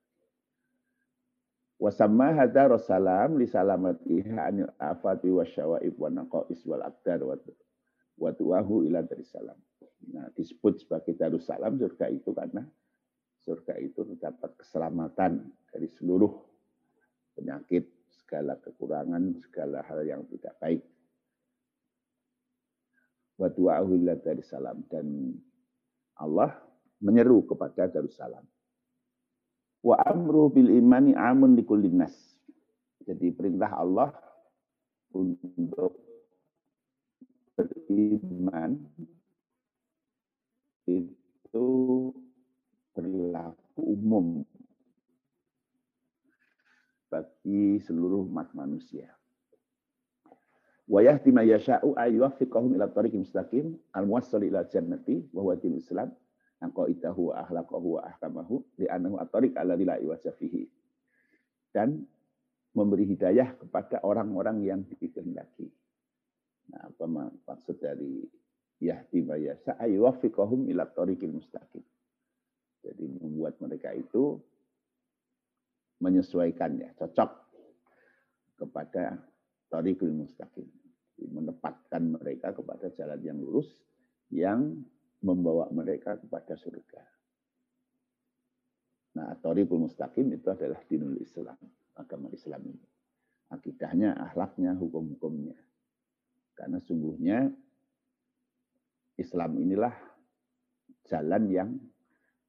Wasamma 1.82 2.38
hadha 2.38 2.78
rasalam 2.78 3.42
li 3.42 3.50
salamatiha 3.50 4.38
anil 4.54 4.70
afati 4.78 5.34
wa 5.34 5.42
syawaib 5.42 5.98
wa 5.98 6.14
naqais 6.14 6.62
wal 6.70 6.86
aqdar 6.86 7.26
wa 7.26 8.30
tuwahu 8.30 8.86
ila 8.86 9.02
salam. 9.26 9.58
Nah, 10.14 10.30
disebut 10.38 10.86
sebagai 10.86 11.18
darussalam 11.18 11.82
surga 11.82 12.14
itu 12.14 12.30
karena 12.38 12.62
surga 13.42 13.82
itu 13.82 14.06
terdapat 14.14 14.54
keselamatan 14.62 15.50
dari 15.74 15.90
seluruh 15.98 16.30
penyakit, 17.34 17.90
segala 18.14 18.62
kekurangan, 18.62 19.42
segala 19.42 19.82
hal 19.82 20.06
yang 20.06 20.22
tidak 20.30 20.54
baik. 20.62 20.86
Wa 23.42 23.50
dari 23.50 24.44
salam 24.46 24.86
dan 24.86 25.34
Allah 26.22 26.54
menyeru 27.02 27.42
kepada 27.50 27.90
Darussalam. 27.90 28.46
Wa 29.82 29.98
amru 30.06 30.54
bil 30.54 30.70
imani 30.70 31.18
amun 31.18 31.58
di 31.58 31.66
kulinas. 31.66 32.14
Jadi 33.02 33.34
perintah 33.34 33.74
Allah 33.74 34.14
untuk 35.10 35.98
beriman 37.58 38.78
itu 40.86 41.68
berlaku 42.94 43.82
umum 43.82 44.46
bagi 47.12 47.82
seluruh 47.84 48.24
umat 48.30 48.54
manusia. 48.54 49.10
Wa 50.92 51.02
yahdi 51.02 51.32
ma 51.34 51.42
yasha'u 51.42 51.96
ayyuwaffiqahum 51.96 52.76
ila 52.76 52.92
tariqim 52.92 53.24
mustaqim 53.24 53.80
al-muwassal 53.96 54.44
ila 54.44 54.68
jannati 54.68 55.26
wa 55.32 55.44
huwa 55.44 55.56
Islam 55.58 56.12
aqaidahu 56.62 57.34
wa 57.34 57.42
akhlaqahu 57.46 57.88
wa 57.98 58.02
ahkamahu 58.06 58.62
li'annahu 58.78 59.18
at-tariq 59.22 59.58
alladzi 59.58 59.86
la 59.86 59.98
iwaja 59.98 60.32
fihi. 60.38 60.70
Dan 61.72 62.06
memberi 62.78 63.08
hidayah 63.10 63.58
kepada 63.60 64.00
orang-orang 64.06 64.64
yang 64.64 64.82
dikehendaki. 64.88 65.68
Nah, 66.72 66.88
apa 66.88 67.06
maksud 67.48 67.82
dari 67.82 68.24
yahdi 68.80 69.20
ma 69.26 69.36
yasha 69.36 69.76
ayyuwaffiqahum 69.76 70.72
ila 70.72 70.88
tariqil 70.88 71.36
mustaqim. 71.36 71.84
Jadi 72.82 73.04
membuat 73.10 73.60
mereka 73.62 73.92
itu 73.94 74.40
menyesuaikannya, 76.02 76.98
cocok 76.98 77.32
kepada 78.58 79.22
tariqil 79.70 80.10
mustaqim 80.10 80.66
menempatkan 81.30 82.18
mereka 82.18 82.56
kepada 82.56 82.90
jalan 82.98 83.22
yang 83.22 83.38
lurus 83.38 83.70
yang 84.34 84.82
membawa 85.22 85.70
mereka 85.70 86.18
kepada 86.18 86.58
surga. 86.58 87.02
Nah, 89.12 89.36
Toribul 89.44 89.86
Mustaqim 89.86 90.32
itu 90.32 90.48
adalah 90.48 90.80
dinul 90.88 91.20
Islam, 91.20 91.58
agama 92.00 92.32
Islam 92.32 92.64
ini. 92.64 92.88
Akidahnya, 93.52 94.16
akhlaknya, 94.16 94.72
hukum-hukumnya. 94.80 95.60
Karena 96.56 96.80
sungguhnya 96.80 97.52
Islam 99.20 99.52
inilah 99.60 99.92
jalan 101.04 101.44
yang 101.52 101.70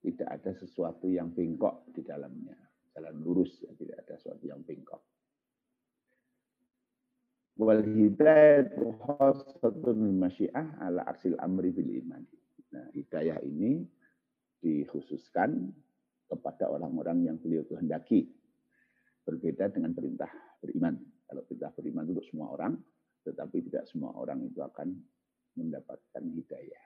tidak 0.02 0.28
ada 0.30 0.52
sesuatu 0.54 1.10
yang 1.10 1.34
bengkok 1.34 1.90
di 1.90 2.06
dalamnya. 2.06 2.54
Jalan 2.94 3.14
lurus, 3.18 3.58
ya, 3.64 3.74
tidak 3.74 4.06
ada 4.06 4.14
sesuatu 4.20 4.44
yang 4.46 4.62
bengkok. 4.62 5.02
Wal 7.58 7.82
hidayatu 7.82 8.96
khasatun 9.02 10.18
masyiah 10.18 10.78
ala 10.78 11.02
arsil 11.04 11.34
amri 11.42 11.74
bil 11.74 11.90
iman. 12.04 12.22
Nah, 12.72 12.88
hidayah 12.96 13.38
ini 13.44 13.84
dikhususkan 14.64 15.72
kepada 16.28 16.72
orang-orang 16.72 17.28
yang 17.28 17.36
beliau 17.36 17.68
kehendaki. 17.68 18.32
Berbeda 19.22 19.70
dengan 19.70 19.94
perintah 19.94 20.32
beriman. 20.58 20.98
Kalau 21.28 21.46
perintah 21.46 21.70
beriman 21.76 22.08
untuk 22.10 22.26
semua 22.26 22.50
orang, 22.50 22.74
tetapi 23.22 23.70
tidak 23.70 23.86
semua 23.86 24.16
orang 24.18 24.42
itu 24.42 24.58
akan 24.58 24.98
mendapatkan 25.54 26.24
hidayah. 26.32 26.84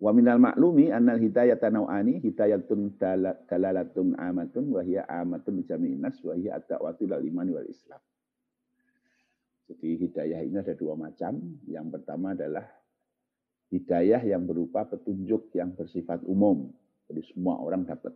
Wa 0.00 0.16
minal 0.16 0.40
maklumi 0.40 0.88
annal 0.88 1.20
hidayata 1.20 1.68
naw'ani 1.68 2.24
hidayatun 2.24 2.96
dalalatun 3.44 4.16
amatun 4.16 4.72
wa 4.72 4.80
hiya 4.80 5.04
amatun 5.04 5.60
jami'in 5.60 6.00
nas 6.00 6.16
wa 6.24 6.32
hiya 6.32 6.56
iman 6.56 7.46
wal 7.52 7.68
islam. 7.68 8.00
Jadi 9.70 10.02
hidayah 10.02 10.42
ini 10.42 10.58
ada 10.58 10.74
dua 10.74 10.98
macam. 10.98 11.38
Yang 11.70 11.86
pertama 11.94 12.34
adalah 12.34 12.66
hidayah 13.70 14.18
yang 14.26 14.42
berupa 14.42 14.82
petunjuk 14.82 15.54
yang 15.54 15.78
bersifat 15.78 16.26
umum. 16.26 16.74
Jadi 17.06 17.22
semua 17.30 17.62
orang 17.62 17.86
dapat. 17.86 18.10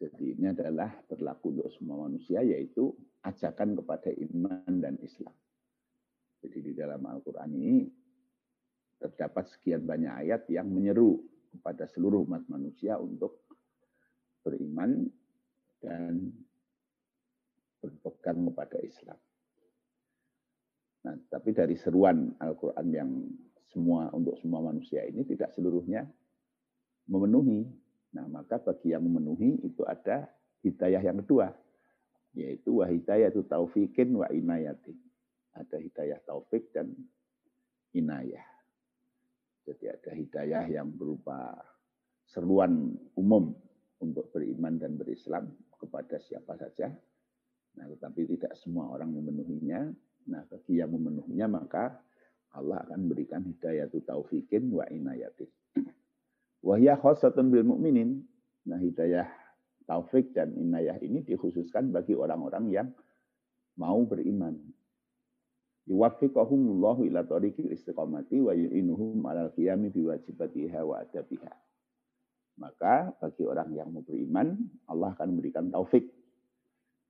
Jadi 0.00 0.34
ini 0.34 0.50
adalah 0.50 0.88
berlaku 1.04 1.52
untuk 1.52 1.68
semua 1.76 2.08
manusia 2.08 2.40
yaitu 2.40 2.90
ajakan 3.22 3.76
kepada 3.76 4.10
iman 4.10 4.72
dan 4.80 4.96
Islam. 5.04 5.36
Jadi 6.42 6.58
di 6.58 6.72
dalam 6.74 7.04
Al-Quran 7.06 7.50
ini 7.54 7.86
terdapat 8.98 9.46
sekian 9.52 9.86
banyak 9.86 10.10
ayat 10.26 10.48
yang 10.50 10.66
menyeru 10.66 11.22
kepada 11.54 11.86
seluruh 11.86 12.24
umat 12.26 12.42
manusia 12.50 12.98
untuk 12.98 13.46
beriman 14.42 15.06
dan 15.78 16.34
berpegang 17.78 18.42
kepada 18.50 18.78
Islam. 18.82 19.18
Nah, 21.02 21.14
tapi 21.30 21.50
dari 21.50 21.74
seruan 21.74 22.30
Al-Quran 22.38 22.88
yang 22.94 23.10
semua 23.72 24.12
untuk 24.14 24.38
semua 24.38 24.62
manusia 24.62 25.02
ini 25.02 25.26
tidak 25.26 25.50
seluruhnya 25.56 26.06
memenuhi. 27.10 27.66
Nah, 28.12 28.28
maka 28.28 28.60
bagi 28.60 28.92
yang 28.92 29.02
memenuhi 29.02 29.64
itu 29.66 29.82
ada 29.82 30.28
hidayah 30.62 31.02
yang 31.02 31.18
kedua, 31.24 31.50
yaitu 32.36 32.78
wa 32.78 32.86
hidayah 32.86 33.32
itu 33.32 33.42
taufikin 33.48 34.14
wa 34.14 34.28
inayatin. 34.30 34.94
Ada 35.52 35.80
hidayah 35.80 36.20
taufik 36.22 36.70
dan 36.70 36.92
inayah. 37.92 38.44
Jadi 39.66 39.84
ada 39.90 40.10
hidayah 40.12 40.64
yang 40.70 40.90
berupa 40.92 41.54
seruan 42.26 42.94
umum 43.14 43.54
untuk 44.02 44.32
beriman 44.34 44.78
dan 44.80 44.98
berislam 44.98 45.50
kepada 45.78 46.18
siapa 46.18 46.58
saja. 46.58 46.90
Nah, 47.78 47.86
tetapi 47.88 48.26
tidak 48.36 48.52
semua 48.58 48.90
orang 48.90 49.14
memenuhinya. 49.14 49.88
Nah, 50.28 50.46
bagi 50.46 50.78
yang 50.78 50.94
memenuhinya 50.94 51.50
maka 51.50 51.98
Allah 52.52 52.84
akan 52.84 53.08
berikan 53.08 53.42
hidayah 53.42 53.88
itu 53.88 54.04
taufikin 54.04 54.70
wa 54.70 54.84
inayatin. 54.86 55.48
Wahya 56.66 57.00
khosatun 57.00 57.48
bil 57.48 57.64
mu'minin. 57.64 58.22
Nah, 58.68 58.78
hidayah 58.78 59.26
taufik 59.88 60.30
dan 60.36 60.54
inayah 60.54 61.00
ini 61.02 61.24
dikhususkan 61.26 61.90
bagi 61.90 62.14
orang-orang 62.14 62.70
yang 62.70 62.88
mau 63.74 63.98
beriman. 64.06 64.54
Yuwaffiqahumullahu 65.90 67.10
ila 67.10 67.26
tariqil 67.26 67.74
istiqamati 67.74 68.38
wa 68.38 68.54
yu'inuhum 68.54 69.18
alal 69.26 69.50
qiyami 69.50 69.90
biwajibatiha 69.90 70.80
wa 70.86 71.02
adabiha. 71.02 71.50
Maka 72.62 73.10
bagi 73.18 73.42
orang 73.42 73.74
yang 73.74 73.90
mau 73.90 74.04
beriman, 74.04 74.54
Allah 74.86 75.10
akan 75.18 75.34
memberikan 75.34 75.72
taufik 75.72 76.06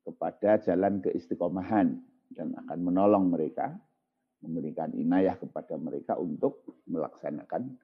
kepada 0.07 0.63
jalan 0.65 1.05
keistiqomahan 1.05 2.01
dan 2.35 2.57
akan 2.67 2.79
menolong 2.81 3.31
mereka, 3.31 3.73
memberikan 4.43 4.91
inayah 4.93 5.39
kepada 5.39 5.79
mereka 5.79 6.19
untuk 6.19 6.83
melaksanakan 6.91 7.79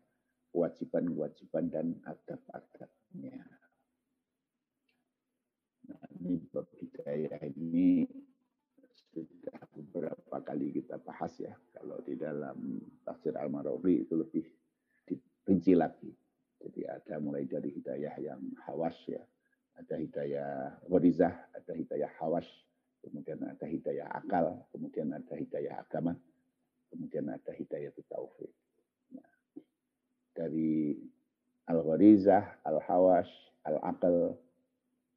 kewajiban-kewajiban 0.50 1.64
dan 1.70 1.86
adab-adabnya. 2.02 3.38
Nah, 5.88 6.04
ini 6.20 6.42
bab 6.52 6.68
hidayah 6.76 7.40
ini 7.56 8.04
sudah 9.14 9.58
beberapa 9.72 10.36
kali 10.44 10.74
kita 10.74 11.00
bahas 11.00 11.32
ya. 11.40 11.54
Kalau 11.72 12.02
di 12.04 12.18
dalam 12.18 12.82
tafsir 13.06 13.32
Al-Marawi 13.38 14.04
itu 14.04 14.14
lebih 14.18 14.44
diperinci 15.06 15.72
lagi. 15.78 16.10
Jadi 16.58 16.84
ada 16.84 17.22
mulai 17.22 17.46
dari 17.46 17.70
hidayah 17.70 18.14
yang 18.18 18.42
hawas 18.66 18.98
ya. 19.06 19.22
Ada 19.78 19.94
hidayah 19.94 20.50
warizah, 20.90 21.32
ada 21.54 21.72
hidayah 21.72 22.10
hawas, 22.18 22.46
kemudian 23.08 23.40
ada 23.48 23.64
hidayah 23.64 24.06
akal, 24.12 24.68
kemudian 24.70 25.08
ada 25.16 25.34
hidayah 25.34 25.80
agama, 25.80 26.12
kemudian 26.92 27.26
ada 27.32 27.52
hidayah 27.56 27.88
taufik. 28.12 28.52
Nah, 29.16 29.32
dari 30.36 30.92
al-gharizah, 31.68 32.60
al-hawas, 32.68 33.28
al-akal, 33.64 34.36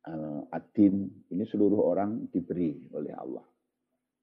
al-adin, 0.08 1.12
ini 1.30 1.44
seluruh 1.46 1.84
orang 1.84 2.32
diberi 2.32 2.80
oleh 2.96 3.14
Allah. 3.14 3.46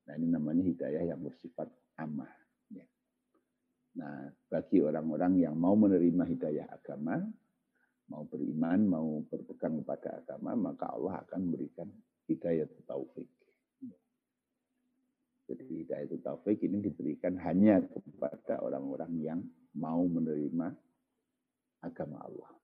Nah 0.09 0.17
ini 0.17 0.27
namanya 0.33 0.65
hidayah 0.65 1.05
yang 1.05 1.21
bersifat 1.21 1.69
amah. 2.01 2.33
Ya. 2.73 2.89
Nah 4.01 4.33
bagi 4.49 4.81
orang-orang 4.81 5.37
yang 5.37 5.55
mau 5.55 5.77
menerima 5.77 6.25
hidayah 6.25 6.67
agama, 6.73 7.21
mau 8.09 8.25
beriman, 8.25 8.81
mau 8.89 9.21
berpegang 9.29 9.85
kepada 9.85 10.25
agama, 10.25 10.73
maka 10.73 10.89
Allah 10.89 11.21
akan 11.29 11.53
memberikan 11.53 11.89
hidayah 12.25 12.65
taufik. 12.89 13.29
Jadi 15.49 15.65
hidayah 15.81 16.13
taufik 16.21 16.61
ini 16.61 16.85
diberikan 16.85 17.41
hanya 17.41 17.81
kepada 17.89 18.61
orang-orang 18.61 19.13
yang 19.17 19.41
mau 19.73 20.05
menerima 20.05 20.77
agama 21.81 22.21
Allah. 22.21 22.59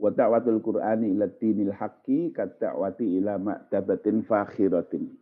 wa 0.00 0.08
da'watul 0.08 0.64
qur'ani 0.64 1.12
ila 1.12 1.28
dinil 1.28 1.76
haqqi 1.76 2.32
ka 2.32 2.48
da'wati 2.48 3.20
ila 3.20 3.36
ma'tabatin 3.36 4.24
fakhiratin. 4.24 5.12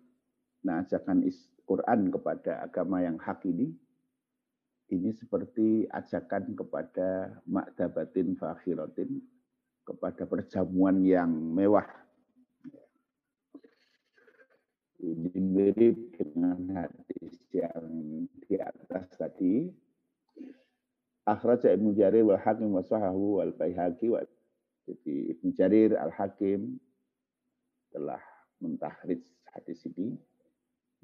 Nah, 0.62 0.86
ajakan 0.86 1.26
Quran 1.66 2.14
kepada 2.14 2.62
agama 2.62 3.02
yang 3.02 3.18
hak 3.18 3.44
ini 3.50 3.74
ini 4.88 5.12
seperti 5.12 5.84
ajakan 5.92 6.56
kepada 6.56 7.36
makdabatin 7.44 8.38
fakhiratin 8.40 9.20
kepada 9.84 10.24
perjamuan 10.24 11.04
yang 11.04 11.28
mewah. 11.28 11.84
Mirip 14.98 16.18
dengan 16.18 16.58
hadis 16.74 17.38
yang 17.54 18.26
di 18.46 18.58
atas 18.58 19.06
tadi. 19.14 19.70
Akhraja 21.22 21.70
Ibnu 21.70 21.94
Jarir 21.94 22.26
wal 22.26 22.40
Hakim 22.40 22.72
wa 22.74 22.82
sahahu 22.82 23.38
wal 23.38 23.54
Baihaqi 23.54 24.10
wa 24.10 24.24
jadi 24.88 25.36
Ibn 25.36 25.46
Jarir 25.52 25.90
Al-Hakim 26.00 26.80
telah 27.92 28.20
mentahrid 28.64 29.20
hadis 29.52 29.84
ini. 29.84 30.16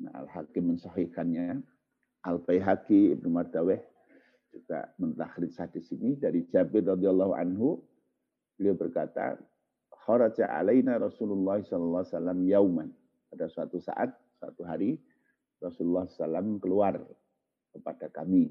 Nah, 0.00 0.24
Al-Hakim 0.24 0.72
mensahihkannya. 0.72 1.61
Al-Baihaqi 2.24 3.12
Ibnu 3.12 3.28
Mardaweh 3.28 3.85
juga 4.48 4.88
mentahrid 4.96 5.52
hadis 5.61 5.92
ini 5.92 6.16
dari 6.16 6.48
Jabir 6.48 6.88
radhiyallahu 6.88 7.37
anhu. 7.37 7.85
Beliau 8.57 8.72
berkata, 8.72 9.37
"Kharaja 9.92 10.48
alaina 10.48 10.96
Rasulullah 10.96 11.61
sallallahu 11.61 12.00
alaihi 12.00 12.14
wasallam 12.16 12.40
yauman." 12.48 12.88
Pada 13.34 13.50
suatu 13.50 13.82
saat, 13.82 14.14
suatu 14.38 14.62
hari 14.62 14.94
Rasulullah 15.58 16.06
SAW 16.06 16.62
keluar 16.62 17.02
kepada 17.74 18.06
kami 18.14 18.46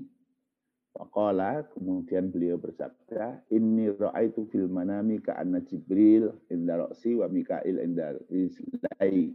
Faqala, 0.94 1.66
kemudian 1.74 2.30
beliau 2.30 2.62
bersabda, 2.62 3.50
Inni 3.50 3.90
ra'aitu 3.90 4.46
fil 4.54 4.70
manami 4.70 5.18
ka'anna 5.18 5.66
Jibril 5.66 6.30
inda 6.54 6.78
roksi 6.78 7.18
wa 7.18 7.26
Mikail 7.26 7.82
inda 7.82 8.14
rizlai. 8.30 9.34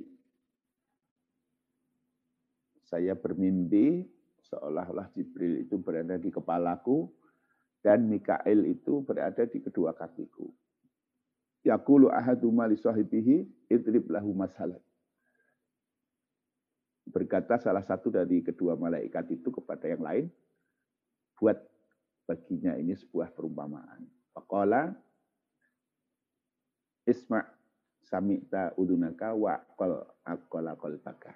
Saya 2.86 3.18
bermimpi 3.18 4.06
seolah-olah 4.54 5.10
Jibril 5.18 5.66
itu 5.66 5.82
berada 5.82 6.14
di 6.14 6.30
kepalaku 6.30 7.10
dan 7.82 8.06
Mikail 8.06 8.62
itu 8.70 9.02
berada 9.02 9.42
di 9.42 9.58
kedua 9.58 9.90
kakiku. 9.98 10.46
Yaqulu 11.66 12.06
ahaduma 12.14 12.70
li 12.70 12.78
sahibihi 12.78 13.66
idrib 13.66 14.06
lahu 14.14 14.30
masalah. 14.30 14.78
Berkata 17.18 17.58
salah 17.58 17.82
satu 17.82 18.14
dari 18.14 18.46
kedua 18.46 18.78
malaikat 18.78 19.26
itu 19.34 19.50
kepada 19.50 19.90
yang 19.90 20.06
lain, 20.06 20.30
buat 21.34 21.58
baginya 22.30 22.78
ini 22.78 22.94
sebuah 22.94 23.34
perumpamaan. 23.34 24.06
Faqala 24.30 24.94
Isma' 27.02 27.42
sami'ta 28.06 28.78
udunaka 28.78 29.34
wa 29.34 29.58
qal 29.74 29.98
aqala 30.22 30.78
qalbaka. 30.78 31.34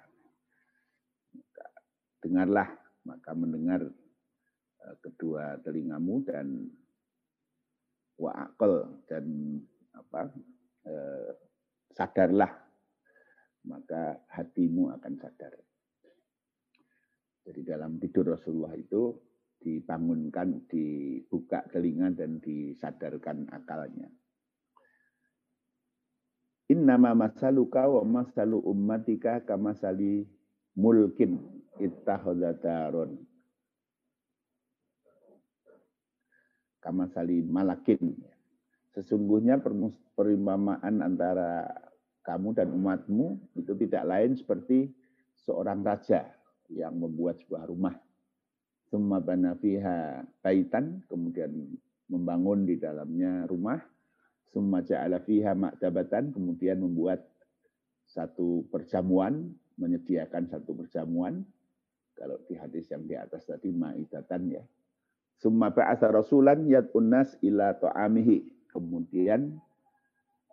Dengarlah, 2.23 2.71
maka 3.03 3.35
mendengar 3.35 3.83
eh, 3.83 4.95
kedua 5.03 5.59
telingamu 5.67 6.23
dan 6.23 6.71
wa 8.15 8.31
aqal 8.39 9.03
dan 9.11 9.59
apa 9.91 10.31
eh, 10.87 11.31
sadarlah 11.91 12.63
maka 13.67 14.23
hatimu 14.31 14.95
akan 14.95 15.19
sadar. 15.19 15.72
Jadi 17.43 17.61
dalam 17.67 17.99
tidur 17.99 18.39
Rasulullah 18.39 18.71
itu 18.71 19.19
dibangunkan, 19.59 20.67
dibuka 20.67 21.67
telinga 21.71 22.15
dan 22.15 22.39
disadarkan 22.39 23.51
akalnya. 23.51 24.07
Innama 26.71 27.11
masaluka 27.11 27.83
wa 27.87 28.23
masalu 28.23 28.63
ummatika 28.63 29.43
kamasali 29.43 30.23
mulkin 30.79 31.39
ittakhadataron. 31.83 33.19
Kamasali 36.79 37.43
malakin. 37.43 38.15
Sesungguhnya 38.95 39.59
perimpamaan 40.15 41.03
antara 41.03 41.67
kamu 42.23 42.55
dan 42.55 42.71
umatmu 42.71 43.39
itu 43.59 43.75
tidak 43.75 44.03
lain 44.07 44.31
seperti 44.39 44.91
seorang 45.43 45.83
raja 45.83 46.42
yang 46.73 46.97
membuat 46.97 47.37
sebuah 47.41 47.69
rumah 47.69 47.95
Summa 48.93 49.17
bana 49.17 49.57
fiha 49.57 50.21
baitan, 50.45 51.01
kemudian 51.09 51.49
membangun 52.13 52.69
di 52.69 52.77
dalamnya 52.77 53.49
rumah. 53.49 53.81
Summa 54.53 54.85
ja'ala 54.85 55.17
fiha 55.17 55.57
kemudian 56.29 56.77
membuat 56.77 57.25
satu 58.05 58.69
perjamuan, 58.69 59.49
menyediakan 59.81 60.45
satu 60.45 60.77
perjamuan. 60.77 61.41
Kalau 62.13 62.37
di 62.45 62.53
hadis 62.53 62.85
yang 62.93 63.09
di 63.09 63.17
atas 63.17 63.49
tadi 63.49 63.73
ma'idatan 63.73 64.53
ya. 64.53 64.61
Summa 65.41 65.73
ba'atha 65.73 66.13
rasulan 66.13 66.69
yad'un 66.69 67.17
nas 67.17 67.33
ila 67.41 67.73
ta'amihi. 67.73 68.69
Kemudian 68.69 69.57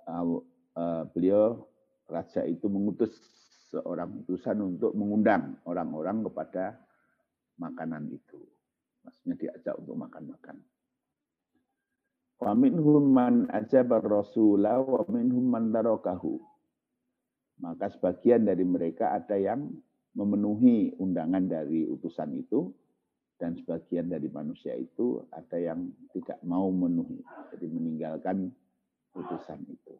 uh, 0.09 0.40
uh, 0.80 1.04
beliau 1.12 1.68
raja 2.09 2.40
itu 2.48 2.72
mengutus 2.72 3.12
seorang 3.70 4.26
utusan 4.26 4.59
untuk 4.76 4.92
mengundang 4.98 5.59
orang-orang 5.64 6.26
kepada 6.26 6.76
makanan 7.56 8.11
itu. 8.11 8.42
Maksudnya 9.06 9.35
diajak 9.38 9.74
untuk 9.80 9.96
makan-makan. 9.96 10.61
Wa 12.40 12.52
minhum 12.56 13.04
man 13.14 13.46
ajaba 13.48 14.02
rasula 14.02 14.83
wa 14.83 15.06
minhum. 15.09 15.48
Maka 17.61 17.87
sebagian 17.92 18.48
dari 18.48 18.64
mereka 18.64 19.12
ada 19.12 19.37
yang 19.37 19.68
memenuhi 20.16 20.96
undangan 20.98 21.44
dari 21.46 21.85
utusan 21.87 22.33
itu 22.35 22.72
dan 23.40 23.56
sebagian 23.56 24.12
dari 24.12 24.28
manusia 24.28 24.76
itu 24.76 25.24
ada 25.33 25.56
yang 25.56 25.88
tidak 26.12 26.37
mau 26.44 26.68
memenuhi, 26.68 27.24
jadi 27.56 27.66
meninggalkan 27.72 28.52
utusan 29.16 29.64
itu. 29.64 29.96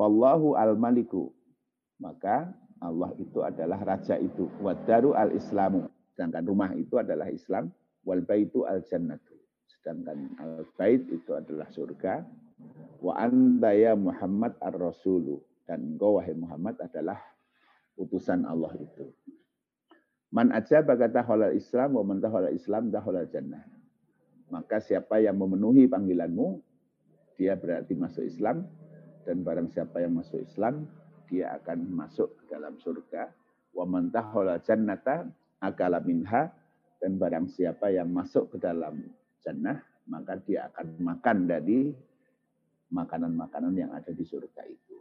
Wallahu 0.00 0.56
al-maliku. 0.56 1.32
Maka 1.96 2.52
Allah 2.80 3.10
itu 3.16 3.40
adalah 3.40 3.80
raja 3.80 4.20
itu. 4.20 4.48
Wadaru 4.60 5.16
al-islamu. 5.16 5.88
Sedangkan 6.12 6.44
rumah 6.44 6.70
itu 6.76 7.00
adalah 7.00 7.28
Islam. 7.32 7.72
Wal 8.04 8.22
baitu 8.22 8.68
al-jannatu. 8.68 9.34
Sedangkan 9.66 10.36
al-bait 10.38 11.02
itu 11.08 11.30
adalah 11.32 11.66
surga. 11.72 12.22
Wa 13.00 13.16
anta 13.16 13.72
ya 13.72 13.96
Muhammad 13.96 14.56
ar-rasulu. 14.60 15.40
Dan 15.66 15.96
engkau 15.96 16.20
wahai 16.20 16.36
Muhammad 16.36 16.78
adalah 16.78 17.18
utusan 17.98 18.44
Allah 18.46 18.70
itu. 18.76 19.10
Man 20.30 20.52
aja 20.52 20.84
bagata 20.84 21.24
halal 21.24 21.56
Islam 21.56 21.96
wa 21.96 22.04
man 22.04 22.20
halal 22.20 22.52
Islam 22.52 22.92
halal 22.92 23.26
jannah. 23.26 23.64
Maka 24.46 24.78
siapa 24.78 25.18
yang 25.18 25.42
memenuhi 25.42 25.90
panggilanmu, 25.90 26.62
dia 27.34 27.58
berarti 27.58 27.98
masuk 27.98 28.22
Islam. 28.22 28.68
Dan 29.26 29.42
barang 29.42 29.74
siapa 29.74 29.98
yang 29.98 30.14
masuk 30.14 30.38
Islam, 30.38 30.86
dia 31.28 31.54
akan 31.58 31.90
masuk 31.92 32.40
ke 32.40 32.54
dalam 32.54 32.78
surga. 32.78 33.30
Wa 33.74 33.84
man 33.84 34.10
jannata 34.62 35.28
akala 35.60 36.00
minha. 36.00 36.50
Dan 36.96 37.20
barang 37.20 37.52
siapa 37.52 37.92
yang 37.92 38.08
masuk 38.08 38.56
ke 38.56 38.56
dalam 38.56 39.04
jannah, 39.44 39.76
maka 40.08 40.40
dia 40.40 40.64
akan 40.72 40.96
makan 40.96 41.44
dari 41.44 41.92
makanan-makanan 42.88 43.76
yang 43.76 43.92
ada 43.92 44.16
di 44.16 44.24
surga 44.24 44.64
itu. 44.64 44.96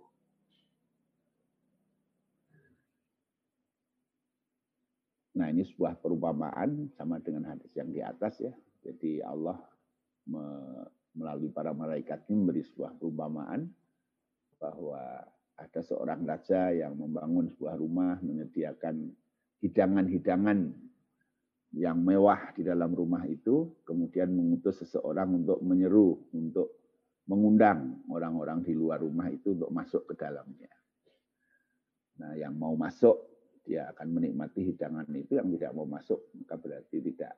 Nah 5.39 5.51
ini 5.51 5.63
sebuah 5.67 5.99
perumpamaan 5.99 6.91
sama 6.99 7.19
dengan 7.23 7.55
hadis 7.55 7.71
yang 7.75 7.91
di 7.91 8.03
atas 8.03 8.39
ya. 8.43 8.51
Jadi 8.83 9.23
Allah 9.23 9.59
melalui 11.15 11.51
para 11.51 11.71
malaikat 11.71 12.27
ini 12.27 12.43
memberi 12.43 12.63
sebuah 12.63 12.95
perumpamaan 12.99 13.67
bahwa 14.59 15.23
ada 15.55 15.79
seorang 15.79 16.27
raja 16.27 16.71
yang 16.75 16.99
membangun 16.99 17.47
sebuah 17.47 17.79
rumah, 17.79 18.19
menyediakan 18.19 19.11
hidangan-hidangan 19.63 20.71
yang 21.75 21.99
mewah 21.99 22.51
di 22.55 22.63
dalam 22.63 22.91
rumah 22.91 23.23
itu, 23.27 23.83
kemudian 23.87 24.31
mengutus 24.31 24.83
seseorang 24.83 25.43
untuk 25.43 25.59
menyeru, 25.63 26.31
untuk 26.35 26.85
mengundang 27.27 28.05
orang-orang 28.11 28.61
di 28.61 28.75
luar 28.75 29.01
rumah 29.01 29.27
itu 29.31 29.55
untuk 29.55 29.71
masuk 29.71 30.05
ke 30.11 30.13
dalamnya. 30.15 30.71
Nah, 32.21 32.31
yang 32.37 32.55
mau 32.55 32.75
masuk 32.77 33.35
dia 33.65 33.89
akan 33.91 34.07
menikmati 34.13 34.71
hidangan 34.71 35.09
itu 35.17 35.41
yang 35.41 35.49
tidak 35.57 35.73
mau 35.73 35.89
masuk 35.89 36.29
maka 36.37 36.53
berarti 36.53 37.01
tidak 37.01 37.33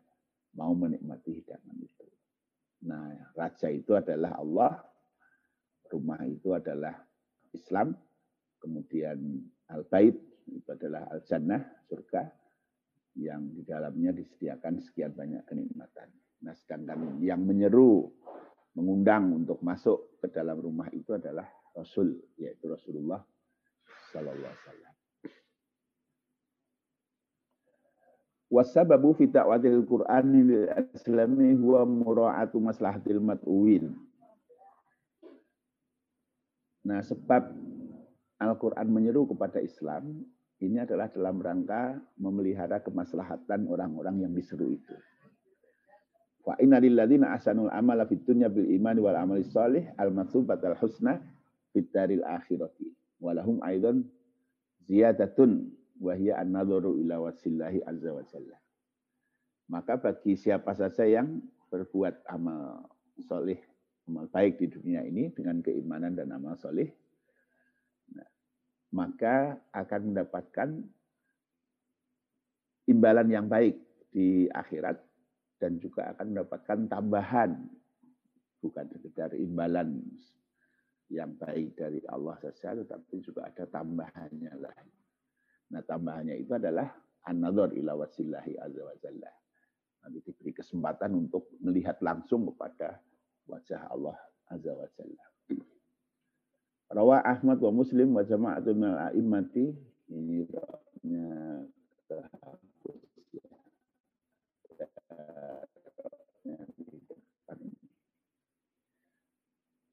mau 0.59 0.75
menikmati 0.75 1.39
hidangan 1.39 1.77
itu. 1.79 2.07
Nah, 2.85 3.33
raja 3.33 3.73
itu 3.73 3.95
adalah 3.97 4.37
Allah, 4.37 4.73
rumah 5.89 6.21
itu 6.27 6.53
adalah 6.53 6.93
Islam, 7.55 7.95
kemudian 8.61 9.17
al-bait 9.71 10.15
itu 10.47 10.69
adalah 10.71 11.07
al-jannah, 11.11 11.61
surga 11.87 12.23
yang 13.17 13.49
di 13.51 13.65
dalamnya 13.65 14.13
disediakan 14.13 14.79
sekian 14.79 15.11
banyak 15.11 15.43
kenikmatan. 15.49 16.09
Nah, 16.45 16.53
sedangkan 16.53 17.17
yang 17.19 17.41
menyeru 17.41 18.05
mengundang 18.77 19.33
untuk 19.33 19.57
masuk 19.65 20.21
ke 20.21 20.29
dalam 20.29 20.61
rumah 20.61 20.85
itu 20.93 21.17
adalah 21.17 21.49
Rasul, 21.73 22.13
yaitu 22.37 22.69
Rasulullah 22.69 23.21
Sallallahu 24.13 24.45
Alaihi 24.45 24.61
Wasallam. 24.61 24.93
Wasababu 28.47 29.11
fi 29.17 29.27
ta'watil 29.27 29.83
Qur'ani 29.83 30.39
lil 30.39 30.65
aslami 30.71 31.51
huwa 31.57 31.83
mura'atu 31.83 32.63
maslahatil 32.63 33.19
mat'uwin. 33.19 33.91
Nah, 36.87 37.03
sebab 37.03 37.51
Al-Quran 38.37 38.87
menyeru 38.93 39.25
kepada 39.25 39.57
Islam, 39.57 40.21
ini 40.61 40.77
adalah 40.81 41.09
dalam 41.09 41.37
rangka 41.41 41.97
memelihara 42.17 42.81
kemaslahatan 42.81 43.69
orang-orang 43.69 44.25
yang 44.25 44.33
diseru 44.33 44.73
itu. 44.73 44.93
Wa 46.45 46.57
inna 46.61 46.81
lilladzina 46.81 47.33
ahsanul 47.33 47.69
amala 47.69 48.07
fid 48.07 48.23
dunya 48.23 48.47
bil 48.47 48.65
imani 48.65 49.03
wal 49.03 49.17
amali 49.17 49.45
shalih 49.45 49.89
al 49.99 50.13
matsubatal 50.13 50.77
husna 50.79 51.21
fid 51.73 51.89
daril 51.93 52.23
akhirati. 52.25 52.89
Walahum 53.21 53.61
aidan 53.65 54.05
ziyadatun 54.85 55.73
wahya 55.97 56.37
an-nadharu 56.37 57.01
ila 57.05 57.29
wasillahi 57.29 57.81
azza 57.85 58.13
wa 58.13 58.23
jalla. 58.25 58.57
Maka 59.67 59.99
bagi 59.99 60.39
siapa 60.39 60.71
saja 60.77 61.03
yang 61.03 61.41
berbuat 61.67 62.23
amal 62.31 62.87
soleh, 63.27 63.59
amal 64.07 64.31
baik 64.31 64.63
di 64.63 64.71
dunia 64.71 65.03
ini 65.03 65.33
dengan 65.35 65.59
keimanan 65.59 66.15
dan 66.15 66.31
amal 66.31 66.55
nah, 66.55 66.87
maka 68.97 69.61
akan 69.69 70.01
mendapatkan 70.09 70.69
imbalan 72.89 73.27
yang 73.29 73.45
baik 73.45 73.77
di 74.09 74.49
akhirat 74.49 74.97
dan 75.61 75.77
juga 75.77 76.17
akan 76.17 76.33
mendapatkan 76.33 76.79
tambahan 76.89 77.51
bukan 78.57 78.85
sekedar 78.89 79.37
imbalan 79.37 80.01
yang 81.13 81.29
baik 81.37 81.77
dari 81.77 82.01
Allah 82.09 82.41
saja 82.41 82.73
tetapi 82.73 83.21
juga 83.21 83.45
ada 83.45 83.69
tambahannya 83.69 84.53
lagi 84.57 84.97
Nah 85.71 85.83
tambahannya 85.83 86.39
itu 86.39 86.55
adalah 86.55 86.87
an-nadhar 87.27 87.75
ila 87.75 87.99
wasillahi 87.99 88.55
azza 88.55 88.81
wa 88.87 88.95
jalla. 89.03 89.31
Nanti 90.07 90.19
diberi 90.23 90.51
kesempatan 90.55 91.11
untuk 91.11 91.51
melihat 91.59 91.99
langsung 91.99 92.47
kepada 92.53 93.03
wajah 93.51 93.91
Allah 93.91 94.15
azza 94.47 94.71
wa 94.71 94.87
jalla. 94.95 95.25
Rawa 96.87 97.19
Ahmad 97.19 97.59
wa 97.59 97.71
Muslim 97.83 98.15
wa 98.15 98.23
jama'atul 98.23 98.79
min 98.79 98.95
al-a'immati 98.95 99.75
ini 100.07 100.47
nya 101.03 101.27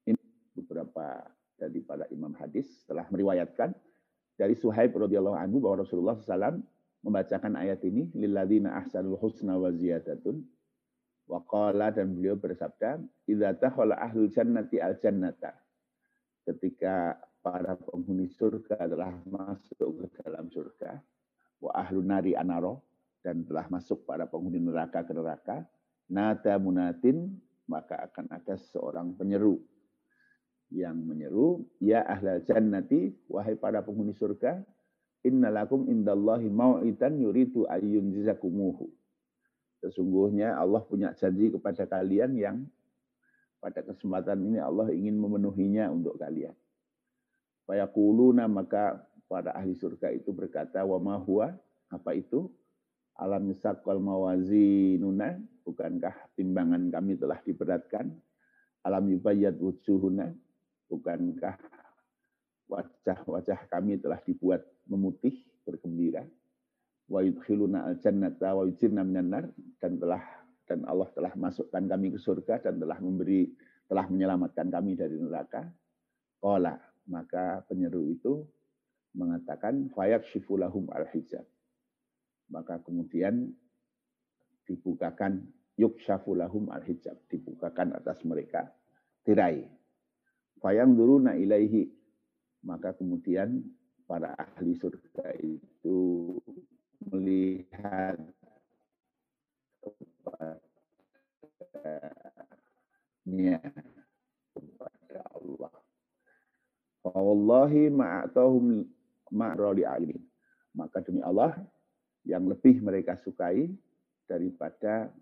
ini 0.07 0.23
beberapa 0.55 1.27
dari 1.59 1.83
para 1.83 2.07
imam 2.15 2.31
hadis 2.39 2.87
telah 2.87 3.03
meriwayatkan 3.11 3.75
dari 4.39 4.55
Suhaib 4.55 4.95
radhiyallahu 4.95 5.35
anhu 5.35 5.59
bahwa 5.59 5.83
Rasulullah 5.83 6.15
SAW 6.15 6.63
membacakan 7.03 7.59
ayat 7.59 7.83
ini 7.83 8.07
lilladzina 8.15 8.79
ahsanul 8.79 9.19
husna 9.19 9.59
wa 9.59 9.71
ziyadatun. 9.71 10.43
Wa 11.25 11.41
qala 11.43 11.89
dan 11.89 12.13
beliau 12.13 12.37
bersabda 12.37 13.01
idza 13.25 13.57
takhala 13.57 13.97
ahlul 13.97 14.29
jannati 14.29 14.77
al 14.77 14.93
jannata 15.01 15.64
ketika 16.45 17.17
para 17.41 17.77
penghuni 17.77 18.29
surga 18.29 18.89
telah 18.89 19.13
masuk 19.25 20.05
ke 20.05 20.21
dalam 20.21 20.49
surga 20.49 21.01
wa 21.61 21.71
ahlu 21.73 22.01
nari 22.05 22.37
anaro 22.37 22.81
dan 23.25 23.41
telah 23.45 23.65
masuk 23.69 24.05
para 24.05 24.29
penghuni 24.29 24.61
neraka 24.61 25.01
ke 25.01 25.13
neraka 25.13 25.65
nada 26.09 26.55
munatin 26.61 27.33
maka 27.65 27.97
akan 28.05 28.29
ada 28.29 28.53
seorang 28.57 29.17
penyeru 29.17 29.57
yang 30.73 30.97
menyeru, 30.97 31.65
Ya 31.77 32.01
ahlal 32.05 32.41
jannati, 32.45 33.13
wahai 33.29 33.53
para 33.57 33.85
penghuni 33.85 34.15
surga, 34.17 34.65
innalakum 35.21 35.85
indallahi 35.89 36.49
mau'idan 36.49 37.21
yuridu 37.21 37.69
ayyun 37.69 38.13
jizakumuhu. 38.13 38.89
Sesungguhnya 39.83 40.57
Allah 40.57 40.81
punya 40.81 41.13
janji 41.13 41.53
kepada 41.53 41.85
kalian 41.85 42.33
yang 42.37 42.57
pada 43.65 43.81
kesempatan 43.81 44.45
ini 44.45 44.61
Allah 44.61 44.93
ingin 44.93 45.17
memenuhinya 45.17 45.89
untuk 45.89 46.21
kalian. 46.21 46.53
Fayakuluna 47.65 48.45
maka 48.45 49.01
para 49.25 49.57
ahli 49.57 49.73
surga 49.73 50.13
itu 50.13 50.29
berkata, 50.29 50.85
wa 50.85 51.01
ma 51.01 51.17
huwa, 51.17 51.49
apa 51.89 52.13
itu? 52.13 52.45
Alam 53.17 53.49
misakal 53.49 53.97
mawazinuna, 53.97 55.41
bukankah 55.65 56.13
timbangan 56.37 56.93
kami 56.93 57.17
telah 57.17 57.41
diberatkan? 57.41 58.13
Alam 58.85 59.09
yubayyad 59.17 59.57
wujuhuna, 59.57 60.29
Bukankah 60.85 61.57
wajah-wajah 62.69 63.65
kami 63.65 63.97
telah 63.97 64.21
dibuat 64.21 64.61
memutih, 64.85 65.33
bergembira? 65.65 66.21
Wa 67.09 67.25
yudkhiluna 67.25 67.89
al-jannata 67.89 68.53
wa 68.53 68.69
yujirna 68.69 69.01
minan 69.01 69.33
nar 69.33 69.45
dan 69.81 69.97
telah 69.97 70.21
dan 70.65 70.83
Allah 70.89 71.09
telah 71.13 71.33
masukkan 71.37 71.81
kami 71.85 72.13
ke 72.13 72.19
surga 72.19 72.61
dan 72.61 72.81
telah 72.81 72.97
memberi 72.97 73.49
telah 73.85 74.05
menyelamatkan 74.09 74.67
kami 74.73 74.97
dari 74.97 75.17
neraka. 75.17 75.65
Qala, 76.41 76.77
maka 77.09 77.61
penyeru 77.69 78.09
itu 78.09 78.41
mengatakan 79.13 79.89
fayak 79.93 80.25
shifulahum 80.29 80.89
al-hijab. 80.91 81.45
Maka 82.49 82.81
kemudian 82.81 83.49
dibukakan 84.65 85.45
yuk 85.77 85.97
syafulahum 86.01 86.69
al-hijab. 86.73 87.17
Dibukakan 87.29 87.93
atas 87.93 88.25
mereka 88.25 88.69
tirai. 89.21 89.65
Fayang 90.61 90.97
duruna 90.97 91.37
ilaihi. 91.37 91.89
Maka 92.65 92.97
kemudian 92.97 93.61
para 94.09 94.33
ahli 94.33 94.73
surga 94.77 95.37
itu 95.41 95.97
melihat 97.05 98.17
kepadanya 103.25 103.59
kepada 104.55 105.19
Allah. 105.35 105.73
Wallahi 107.05 107.93
ma'atahum 107.93 108.85
ma'rali 109.29 109.85
alim. 109.85 110.17
Maka 110.75 110.99
demi 111.05 111.21
Allah 111.21 111.55
yang 112.25 112.49
lebih 112.49 112.81
mereka 112.81 113.15
sukai 113.21 113.69
daripada 114.25 115.13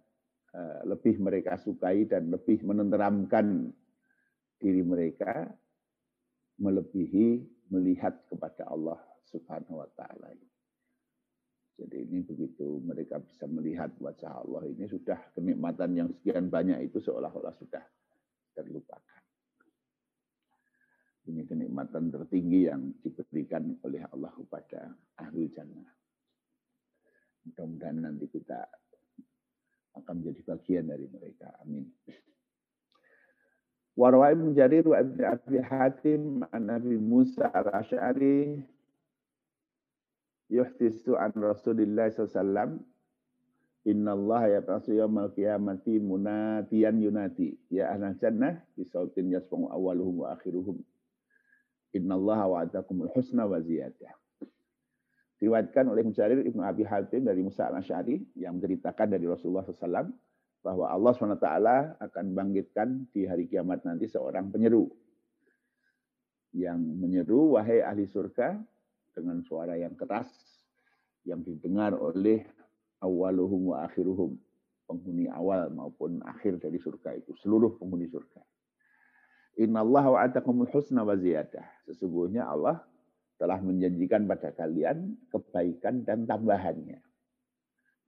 uh, 0.56 0.82
lebih 0.88 1.20
mereka 1.20 1.60
sukai 1.60 2.08
dan 2.08 2.32
lebih 2.32 2.64
menenteramkan 2.64 3.70
diri 4.64 4.80
mereka 4.80 5.52
melebihi 6.56 7.44
melihat 7.68 8.16
kepada 8.32 8.72
Allah 8.72 9.02
Subhanahu 9.28 9.84
wa 9.84 9.90
taala. 10.00 10.32
Jadi 11.74 12.06
ini 12.06 12.22
begitu 12.22 12.78
mereka 12.86 13.18
bisa 13.18 13.50
melihat 13.50 13.90
wajah 13.98 14.46
Allah 14.46 14.70
ini 14.70 14.86
sudah 14.86 15.18
kenikmatan 15.34 15.98
yang 15.98 16.10
sekian 16.14 16.54
banyak 16.54 16.86
itu 16.86 17.02
seolah-olah 17.02 17.54
sudah 17.58 17.82
terlupakan. 18.54 19.22
Ini 21.24 21.48
kenikmatan 21.50 22.14
tertinggi 22.14 22.68
yang 22.70 22.94
diberikan 23.02 23.74
oleh 23.82 24.06
Allah 24.12 24.30
kepada 24.38 24.92
ahli 25.18 25.50
jannah. 25.50 25.88
Mudah-mudahan 27.48 27.98
nanti 28.06 28.28
kita 28.28 28.60
akan 29.98 30.14
menjadi 30.20 30.42
bagian 30.46 30.86
dari 30.92 31.08
mereka. 31.10 31.48
Amin. 31.64 31.90
Warwai 33.94 34.34
menjadi 34.34 34.82
ibn 34.82 35.22
Abi 35.22 35.58
Hatim 35.62 36.42
Nabi 36.50 36.98
Musa 36.98 37.46
al-Ash'ari 37.54 38.73
yuhtisu 40.54 41.18
an 41.18 41.34
Rasulillah 41.34 42.14
SAW 42.14 42.78
Inna 43.84 44.16
Allah 44.16 44.42
ya 44.48 44.62
tasu 44.64 44.96
yawmal 44.96 45.36
qiyamati 45.36 46.00
munatiyan 46.00 47.04
yunati 47.04 47.58
ya 47.68 47.92
ahlan 47.92 48.16
jannah 48.16 48.64
bisautin 48.80 49.28
yasfamu 49.28 49.68
awaluhum 49.68 50.24
wa 50.24 50.32
akhiruhum 50.32 50.80
Innallaha 51.94 52.50
wa'adakumul 52.50 53.14
husna 53.14 53.46
wa 53.46 53.62
ziyadah. 53.62 54.18
Diriwayatkan 55.38 55.86
oleh 55.86 56.02
Mujarir 56.02 56.42
Ibnu 56.42 56.66
Abi 56.66 56.82
Hatim 56.90 57.22
dari 57.22 57.46
Musa 57.46 57.70
al-Asy'ari 57.70 58.18
yang 58.34 58.58
menceritakan 58.58 59.14
dari 59.14 59.30
Rasulullah 59.30 59.62
SAW 59.62 60.10
bahwa 60.64 60.90
Allah 60.90 61.12
SWT 61.14 61.50
akan 62.00 62.26
bangkitkan 62.34 63.12
di 63.12 63.28
hari 63.28 63.46
kiamat 63.46 63.84
nanti 63.84 64.08
seorang 64.08 64.50
penyeru 64.50 64.88
yang 66.56 66.80
menyeru 66.80 67.60
wahai 67.60 67.84
ahli 67.84 68.08
surga 68.08 68.56
dengan 69.14 69.40
suara 69.46 69.78
yang 69.78 69.94
keras 69.96 70.28
yang 71.24 71.40
didengar 71.46 71.96
oleh 71.96 72.44
awaluhum 73.00 73.72
wa 73.74 73.88
akhiruhum 73.88 74.36
penghuni 74.90 75.32
awal 75.32 75.72
maupun 75.72 76.20
akhir 76.28 76.60
dari 76.60 76.82
surga 76.82 77.16
itu 77.16 77.32
seluruh 77.40 77.80
penghuni 77.80 78.12
surga 78.12 78.44
Innallaha 79.54 80.18
wa'adakumul 80.18 80.70
husna 80.74 81.06
wa 81.06 81.14
ziyadah. 81.14 81.86
Sesungguhnya 81.86 82.50
Allah 82.50 82.82
telah 83.38 83.62
menjanjikan 83.62 84.26
pada 84.26 84.50
kalian 84.50 85.14
kebaikan 85.30 86.02
dan 86.02 86.26
tambahannya. 86.26 86.98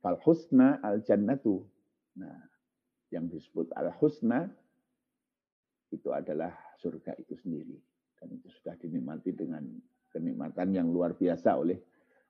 Fal 0.02 0.18
husna 0.26 0.82
al 0.82 1.06
jannatu. 1.06 1.62
Nah, 2.18 2.50
yang 3.13 3.30
disebut 3.30 3.70
al 3.78 3.94
husna 4.02 4.50
itu 5.94 6.10
adalah 6.10 6.50
surga 6.82 7.13
itu 7.22 7.38
sendiri. 7.38 7.78
Dan 8.18 8.41
itu 8.41 8.50
sudah 8.50 8.74
dinikmati 8.82 9.30
dengan 9.38 9.70
kenikmatan 10.15 10.71
yang 10.71 10.88
luar 10.88 11.19
biasa 11.19 11.60
oleh 11.60 11.84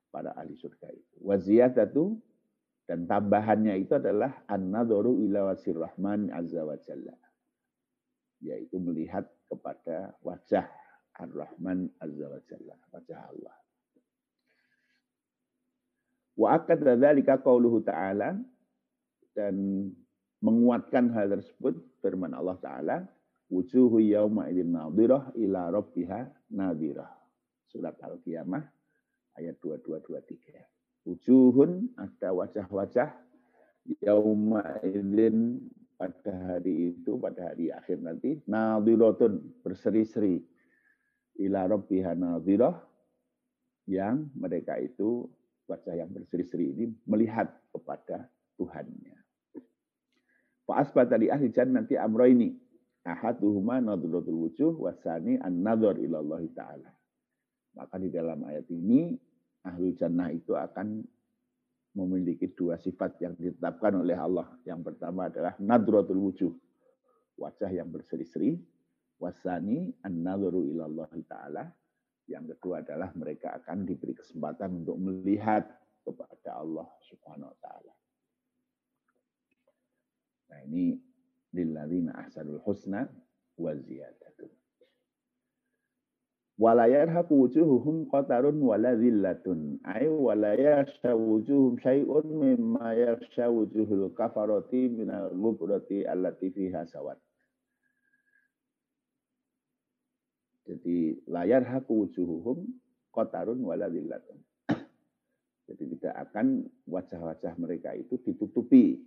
para 0.10 0.34
ahli 0.34 0.58
surga 0.58 0.90
itu. 0.90 1.22
Waziyadatu 1.22 2.18
dan 2.90 3.06
tambahannya 3.06 3.78
itu 3.78 4.02
adalah 4.02 4.42
an-nadharu 4.50 5.22
ila 5.30 5.54
wasir 5.54 5.78
rahman 5.78 6.34
azza 6.34 6.66
wa 6.66 6.74
jalla 6.82 7.14
yaitu 8.44 8.78
melihat 8.82 9.26
kepada 9.50 10.14
wajah 10.22 10.66
Ar-Rahman 11.16 11.88
Azza 12.04 12.28
wa 12.28 12.40
Jalla, 12.44 12.76
wajah 12.92 13.20
Allah. 13.32 13.56
Wa 16.36 16.48
akad 16.60 16.84
dzalika 16.84 17.40
qauluhu 17.40 17.80
ta'ala 17.80 18.36
dan 19.32 19.56
menguatkan 20.44 21.16
hal 21.16 21.32
tersebut 21.40 21.80
firman 22.04 22.36
Allah 22.36 22.60
taala 22.60 22.98
wujuhu 23.48 24.04
yauma 24.04 24.52
idzin 24.52 24.76
nadhirah 24.76 25.32
ila 25.40 25.72
rabbiha 25.72 26.52
nadhirah. 26.52 27.08
Surat 27.76 28.00
Al-Qiyamah 28.00 28.64
ayat 29.36 29.60
2223. 29.60 30.64
Wujuhun 31.04 31.92
ada 32.00 32.32
wajah-wajah 32.32 33.12
yauma 34.00 34.80
idzin 34.80 35.60
pada 36.00 36.56
hari 36.56 36.96
itu, 36.96 37.20
pada 37.20 37.52
hari 37.52 37.76
akhir 37.76 38.00
nanti, 38.00 38.40
nadhiratun 38.48 39.44
berseri-seri 39.60 40.40
ila 41.44 41.68
rabbiha 41.68 42.16
nadhirah 42.16 42.80
yang 43.92 44.32
mereka 44.40 44.80
itu 44.80 45.28
wajah 45.68 46.00
yang 46.00 46.08
berseri-seri 46.16 46.72
ini 46.72 46.96
melihat 47.04 47.52
kepada 47.76 48.32
Tuhannya. 48.56 49.20
Fa'asbat 50.64 51.12
dari 51.12 51.28
ahli 51.28 51.52
nanti 51.68 52.00
amro 52.00 52.24
ini. 52.24 52.56
Ahaduhuma 53.04 53.84
nadhiratul 53.84 54.48
wujuh 54.48 54.74
wasani 54.80 55.38
an-nadhar 55.44 56.00
ilallah 56.00 56.42
ta'ala. 56.56 56.96
Maka 57.76 58.00
di 58.00 58.08
dalam 58.08 58.40
ayat 58.48 58.68
ini 58.72 59.12
ahli 59.68 59.92
jannah 59.94 60.32
itu 60.32 60.56
akan 60.56 61.04
memiliki 61.96 62.52
dua 62.52 62.80
sifat 62.80 63.20
yang 63.24 63.36
ditetapkan 63.36 64.00
oleh 64.00 64.16
Allah. 64.16 64.48
Yang 64.64 64.92
pertama 64.92 65.28
adalah 65.28 65.56
nadratul 65.60 66.20
wujuh, 66.32 66.52
wajah 67.40 67.72
yang 67.72 67.92
berseri-seri. 67.92 68.60
Wasani 69.16 69.96
an-nadharu 70.04 70.76
ilallah 70.76 71.08
ta'ala. 71.24 71.64
Yang 72.28 72.58
kedua 72.58 72.84
adalah 72.84 73.16
mereka 73.16 73.56
akan 73.64 73.88
diberi 73.88 74.12
kesempatan 74.12 74.84
untuk 74.84 75.00
melihat 75.00 75.64
kepada 76.04 76.60
Allah 76.60 76.88
subhanahu 77.08 77.48
wa 77.48 77.58
ta'ala. 77.64 77.94
Nah 80.52 80.60
ini 80.68 81.00
lilladzina 81.56 82.12
ahsanul 82.20 82.60
husna 82.68 83.08
wa 83.56 83.72
ziyadatun 83.72 84.25
wala 86.56 86.88
yarhaqu 86.88 87.36
wujuhuhum 87.36 88.08
qatarun 88.08 88.64
wala 88.64 88.96
dhillatun 88.96 89.76
ay 89.84 90.08
wala 90.08 90.56
yakhsha 90.56 91.12
wujuhum 91.12 91.76
syai'un 91.84 92.24
mimma 92.32 92.96
yakhsha 92.96 93.52
wujuhul 93.52 94.08
kafarati 94.16 94.88
minal 94.88 95.36
ghubrati 95.36 96.08
allati 96.08 96.56
fiha 96.56 96.88
sawat 96.88 97.20
jadi 100.64 101.20
layar 101.28 101.68
haku 101.68 102.08
wujuhuhum 102.08 102.64
qatarun 103.12 103.60
wala 103.60 103.92
dhillatun 103.92 104.40
jadi 105.68 105.84
tidak 105.92 106.16
akan 106.32 106.72
wajah-wajah 106.88 107.52
mereka 107.60 107.92
itu 108.00 108.16
ditutupi 108.24 109.04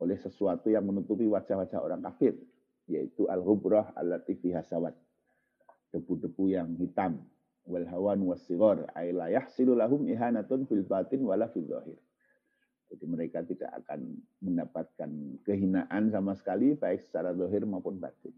oleh 0.00 0.16
sesuatu 0.16 0.72
yang 0.72 0.88
menutupi 0.88 1.28
wajah-wajah 1.28 1.76
orang 1.76 2.00
kafir 2.00 2.40
yaitu 2.88 3.28
al-ghubrah 3.28 3.92
allati 4.00 4.32
fiha 4.40 4.64
sawat 4.64 4.96
debu-debu 5.90 6.44
yang 6.50 6.74
hitam 6.78 7.22
wal 7.66 7.86
hawan 7.86 8.20
wasighar 8.26 8.88
ay 8.98 9.14
la 9.14 9.30
yahsilu 9.30 9.78
lahum 9.78 10.06
ihanatun 10.06 10.66
fil 10.66 10.82
batin 10.86 11.22
wala 11.22 11.46
fil 11.50 11.66
zahir. 11.66 11.98
Jadi 12.90 13.04
mereka 13.06 13.46
tidak 13.46 13.70
akan 13.84 14.18
mendapatkan 14.42 15.10
kehinaan 15.46 16.10
sama 16.10 16.34
sekali 16.34 16.74
baik 16.74 17.06
secara 17.06 17.30
zahir 17.38 17.62
maupun 17.62 18.02
batin. 18.02 18.34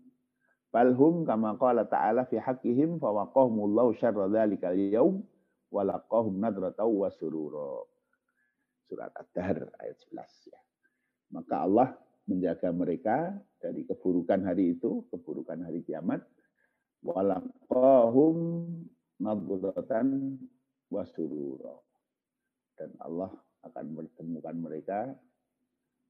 Balhum 0.69 1.25
kama 1.25 1.57
qala 1.57 1.89
ta'ala 1.89 2.29
fi 2.29 2.37
haqqihim 2.37 3.01
fa 3.01 3.13
waqahumullahu 3.13 3.97
syarra 3.97 4.29
dzalikal 4.29 4.77
yaum 4.77 5.25
wa 5.73 5.85
laqahum 5.85 6.37
nadrataw 6.37 6.89
wa 6.89 7.09
surura. 7.09 7.85
Surat 8.89 9.13
Ad-Dahr 9.17 9.73
ayat 9.81 9.97
11 10.13 10.53
ya. 10.53 10.61
Maka 11.33 11.65
Allah 11.65 11.97
menjaga 12.29 12.69
mereka 12.77 13.33
dari 13.57 13.89
keburukan 13.89 14.45
hari 14.45 14.77
itu, 14.77 15.09
keburukan 15.09 15.65
hari 15.65 15.81
kiamat 15.81 16.21
walaqahum 17.03 18.37
nadratan 19.19 20.39
wasurura. 20.89 21.77
Dan 22.79 22.91
Allah 22.99 23.31
akan 23.63 23.85
mempertemukan 23.95 24.57
mereka 24.59 25.01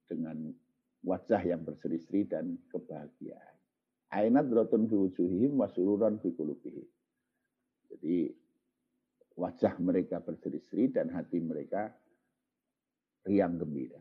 dengan 0.09 0.53
wajah 1.05 1.43
yang 1.43 1.65
berseri-seri 1.67 2.25
dan 2.29 2.57
kebahagiaan. 2.71 3.57
Ainat 4.13 4.49
rotun 4.53 4.87
fi 4.89 4.97
wujuhihim 4.97 5.57
wasururan 5.57 6.21
fi 6.21 6.33
qulubihim. 6.37 6.87
Jadi 7.93 8.33
wajah 9.37 9.77
mereka 9.81 10.21
berseri-seri 10.21 10.93
dan 10.93 11.09
hati 11.13 11.41
mereka 11.41 11.93
riang 13.25 13.57
gembira. 13.57 14.01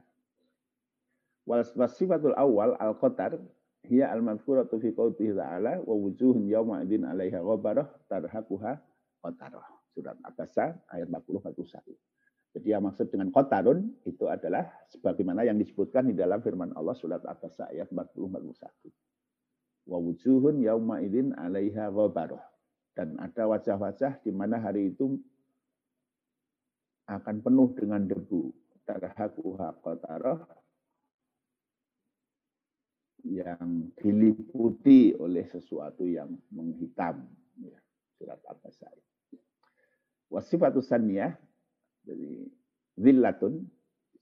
Wal 1.48 1.64
sifatul 1.90 2.36
awal 2.38 2.78
al-qatar 2.78 3.40
hiya 3.90 4.14
al-madhkuratu 4.14 4.78
fi 4.78 4.94
qawlihi 4.94 5.34
ta'ala 5.34 5.82
wa 5.82 5.96
wujuhun 5.98 6.46
yawma 6.46 6.86
idin 6.86 7.08
'alaiha 7.08 7.42
ghabarah 7.42 7.88
tarhaquha 8.06 8.78
qatarah. 9.24 9.68
Surat 9.92 10.16
Abasa 10.24 10.80
ayat 10.88 11.12
40 11.12 11.44
41. 11.44 11.92
Jadi 12.52 12.68
yang 12.68 12.84
maksud 12.84 13.08
dengan 13.12 13.32
kotarun 13.32 13.92
itu 14.04 14.28
adalah 14.28 14.68
sebagaimana 14.92 15.48
yang 15.48 15.56
disebutkan 15.60 16.08
di 16.08 16.16
dalam 16.16 16.40
firman 16.44 16.72
Allah 16.76 16.96
surat 16.96 17.24
Abasa 17.24 17.68
ayat 17.72 17.92
40 17.92 18.32
41. 18.32 19.88
Wa 19.88 19.98
wujuhun 20.00 20.64
yawma 20.64 21.04
idin 21.04 21.36
'alaiha 21.36 21.92
ghabarah. 21.92 22.44
Dan 22.92 23.16
ada 23.20 23.48
wajah-wajah 23.48 24.20
di 24.20 24.32
mana 24.36 24.60
hari 24.60 24.92
itu 24.92 25.16
akan 27.08 27.44
penuh 27.44 27.72
dengan 27.76 28.04
debu. 28.04 28.52
Tarhaquha 28.88 29.76
qatarah 29.80 30.40
yang 33.26 33.92
diliputi 34.00 35.14
oleh 35.18 35.46
sesuatu 35.50 36.06
yang 36.08 36.32
menghitam. 36.50 37.28
Ya, 37.62 37.78
surat 38.18 38.42
Abbas 38.50 38.82
Wasifatus 40.32 40.88
saniyah, 40.88 41.36
jadi 42.08 42.48
zillatun, 42.96 43.68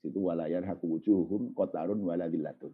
situ 0.01 0.17
walayar 0.17 0.65
haku 0.65 0.97
wujuhum 0.97 1.53
kotarun 1.53 2.01
wala 2.01 2.25
zillatun. 2.25 2.73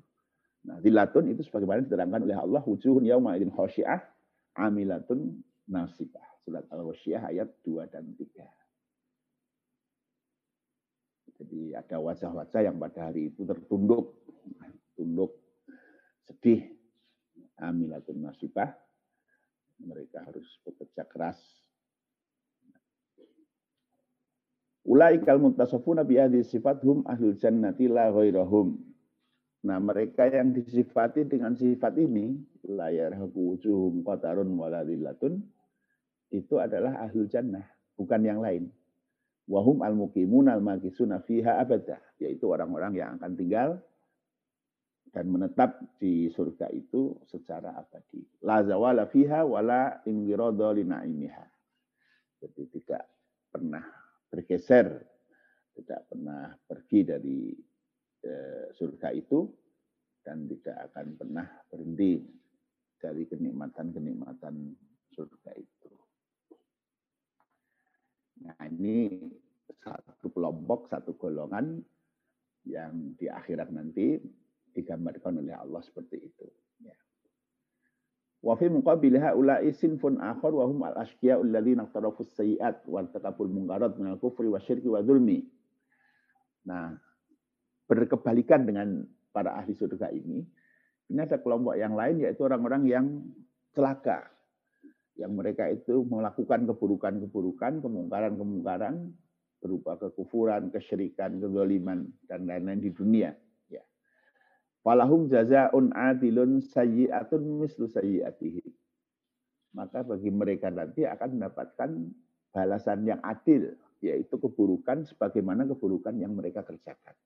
Nah, 0.65 0.79
zillatun 0.79 1.35
itu 1.35 1.43
sebagaimana 1.43 1.83
diterangkan 1.83 2.25
oleh 2.25 2.37
Allah, 2.39 2.63
wujuhun 2.63 3.03
yauma 3.03 3.35
idin 3.35 3.51
khosyi'ah, 3.51 4.01
amilatun 4.55 5.43
nasibah. 5.67 6.25
Surat 6.47 6.63
Al-Wasyiyah 6.71 7.21
ayat 7.33 7.49
2 7.67 7.91
dan 7.91 8.05
3. 8.15 8.23
Jadi 11.35 11.75
ada 11.75 11.99
wajah-wajah 11.99 12.61
yang 12.63 12.79
pada 12.79 13.11
hari 13.11 13.35
itu 13.35 13.43
tertunduk, 13.43 14.15
tunduk 14.95 15.44
amilatun 17.75 18.23
nasibah, 18.23 18.71
mereka 19.83 20.23
harus 20.23 20.47
bekerja 20.63 21.03
keras. 21.03 21.37
Ulaikal 24.87 25.43
muntasafuna 25.43 26.07
bi 26.07 26.15
sifathum 26.45 27.03
ahlul 27.03 27.35
jannati 27.35 27.91
la 27.91 28.07
ghairahum. 28.15 28.79
Nah, 29.65 29.81
mereka 29.81 30.29
yang 30.29 30.53
disifati 30.53 31.25
dengan 31.25 31.57
sifat 31.57 31.97
ini, 31.97 32.37
layar 32.69 33.17
wujuhum 33.17 34.05
qatarun 34.05 34.53
waladillatun, 34.53 35.41
itu 36.29 36.61
adalah 36.61 37.01
ahlul 37.01 37.25
jannah, 37.25 37.65
bukan 37.97 38.21
yang 38.21 38.39
lain. 38.45 38.69
Wahum 39.49 39.81
al-muqimun 39.81 40.53
al-makisuna 40.53 41.25
fiha 41.25 41.57
abadah, 41.57 41.97
yaitu 42.21 42.45
orang-orang 42.45 42.93
yang 42.93 43.17
akan 43.17 43.33
tinggal 43.33 43.81
dan 45.15 45.31
menetap 45.31 45.79
di 45.95 46.27
surga 46.27 46.67
itu 46.75 47.15
secara 47.31 47.71
abadi. 47.79 48.19
La 48.43 48.59
zawala 48.67 49.07
fiha 49.07 49.47
wala 49.47 50.03
inggirodo 50.03 50.75
linaimiha. 50.75 51.47
Jadi 52.43 52.67
tidak 52.75 53.07
pernah 53.47 53.87
bergeser, 54.27 54.91
tidak 55.71 56.11
pernah 56.11 56.51
pergi 56.67 56.99
dari 57.07 57.47
eh, 58.27 58.67
surga 58.75 59.15
itu, 59.15 59.47
dan 60.19 60.51
tidak 60.51 60.91
akan 60.91 61.15
pernah 61.15 61.47
berhenti 61.71 62.19
dari 62.99 63.23
kenikmatan-kenikmatan 63.23 64.55
surga 65.15 65.51
itu. 65.55 65.91
Nah 68.43 68.59
ini 68.67 69.15
satu 69.79 70.27
kelompok, 70.27 70.91
satu 70.91 71.15
golongan 71.15 71.79
yang 72.67 73.15
di 73.15 73.31
akhirat 73.31 73.71
nanti 73.71 74.19
digambarkan 74.75 75.39
oleh 75.39 75.55
Allah 75.55 75.79
seperti 75.79 76.19
itu. 76.19 76.45
Ya. 76.83 76.93
Wa 78.43 78.59
fi 78.59 78.67
muqabil 78.67 79.15
haula'i 79.15 79.71
sinfun 79.71 80.19
akhar 80.19 80.51
wa 80.51 80.67
al-ashqiya 80.67 81.39
alladziina 81.39 81.87
iqtarafu 81.87 82.27
as-sayyi'at 82.27 82.83
wa 82.85 83.01
irtakabul 83.01 83.49
munkarat 83.49 83.95
min 83.95 84.11
al-kufri 84.13 84.51
wa. 84.51 84.59
Nah, 86.65 86.85
berkebalikan 87.87 88.67
dengan 88.67 89.07
para 89.31 89.55
ahli 89.55 89.73
surga 89.73 90.11
ini, 90.11 90.43
ini 91.09 91.19
ada 91.21 91.39
kelompok 91.39 91.79
yang 91.79 91.95
lain 91.95 92.21
yaitu 92.21 92.43
orang-orang 92.43 92.83
yang 92.85 93.05
celaka. 93.71 94.29
Yang 95.15 95.31
mereka 95.31 95.63
itu 95.71 96.03
melakukan 96.11 96.67
keburukan-keburukan, 96.67 97.79
kemungkaran-kemungkaran 97.79 99.15
berupa 99.63 99.95
kekufuran, 99.95 100.67
kesyirikan, 100.75 101.39
kezaliman 101.39 102.11
dan 102.27 102.43
lain-lain 102.43 102.83
di 102.83 102.91
dunia 102.91 103.31
Falahum 104.85 105.25
jazaun 105.25 105.89
adilun 105.97 106.61
sayyi'atun 106.61 107.41
mislu 107.41 107.89
sayyi'atihi. 107.89 108.61
Maka 109.73 110.05
bagi 110.05 110.29
mereka 110.29 110.69
nanti 110.69 111.09
akan 111.09 111.41
mendapatkan 111.41 111.89
balasan 112.53 113.01
yang 113.09 113.17
adil, 113.25 113.73
yaitu 114.05 114.37
keburukan 114.37 115.01
sebagaimana 115.09 115.65
keburukan 115.65 116.13
yang 116.21 116.37
mereka 116.37 116.61
kerjakan. 116.61 117.17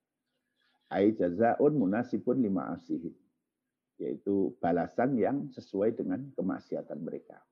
Ai 0.87 1.11
jazaun 1.11 1.75
munasibun 1.75 2.39
lima 2.39 2.71
asihi. 2.71 3.11
Yaitu 3.99 4.55
balasan 4.63 5.19
yang 5.19 5.51
sesuai 5.51 5.99
dengan 5.99 6.31
kemaksiatan 6.39 7.03
mereka. 7.03 7.43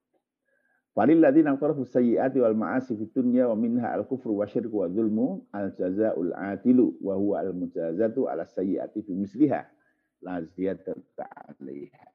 Falil 0.95 1.19
ladzina 1.19 1.51
qarafu 1.59 1.83
sayyi'ati 1.83 2.39
wal 2.39 2.55
ma'asi 2.55 2.95
fid 2.95 3.11
dunya 3.11 3.51
wa 3.51 3.59
minha 3.59 3.91
al 3.91 4.07
kufru 4.07 4.39
wa 4.39 4.47
syirku 4.47 4.81
wa 4.81 4.87
dzulmu 4.87 5.51
al 5.51 5.75
jazaul 5.75 6.31
adilu 6.31 6.95
wa 7.03 7.13
huwa 7.19 7.43
al 7.43 7.51
mujazatu 7.53 8.25
ala 8.31 8.47
sayyi'ati 8.47 9.03
bi 9.05 9.13
misliha 9.13 9.76
la 10.23 10.41
alaiha. 10.41 12.07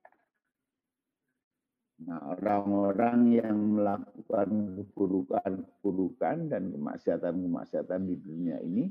Nah, 2.02 2.34
orang-orang 2.34 3.38
yang 3.38 3.78
melakukan 3.78 4.50
keburukan-keburukan 4.90 6.50
dan 6.50 6.74
kemaksiatan-kemaksiatan 6.74 8.00
di 8.10 8.16
dunia 8.18 8.58
ini, 8.58 8.90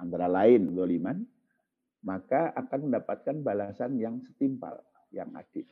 antara 0.00 0.24
lain 0.24 0.72
doliman, 0.72 1.20
maka 2.00 2.56
akan 2.56 2.88
mendapatkan 2.88 3.44
balasan 3.44 4.00
yang 4.00 4.24
setimpal, 4.24 4.80
yang 5.12 5.28
adil. 5.36 5.68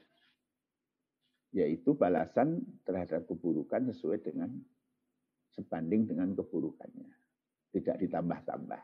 Yaitu 1.57 1.97
balasan 1.97 2.61
terhadap 2.85 3.25
keburukan 3.25 3.89
sesuai 3.89 4.21
dengan 4.21 4.53
sebanding 5.57 6.05
dengan 6.05 6.37
keburukannya. 6.37 7.09
Tidak 7.73 7.97
ditambah-tambah. 7.97 8.83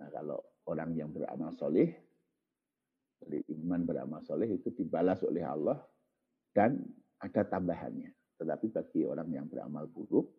Nah 0.00 0.08
kalau 0.08 0.40
orang 0.64 0.96
yang 0.96 1.12
beramal 1.12 1.52
soleh, 1.60 2.07
dari 3.18 3.42
iman 3.60 3.82
beramal 3.82 4.20
soleh 4.22 4.48
itu 4.48 4.70
dibalas 4.72 5.20
oleh 5.26 5.42
Allah 5.42 5.78
dan 6.54 6.78
ada 7.18 7.42
tambahannya. 7.44 8.14
Tetapi 8.38 8.70
bagi 8.70 9.02
orang 9.02 9.28
yang 9.34 9.46
beramal 9.50 9.90
buruk, 9.90 10.30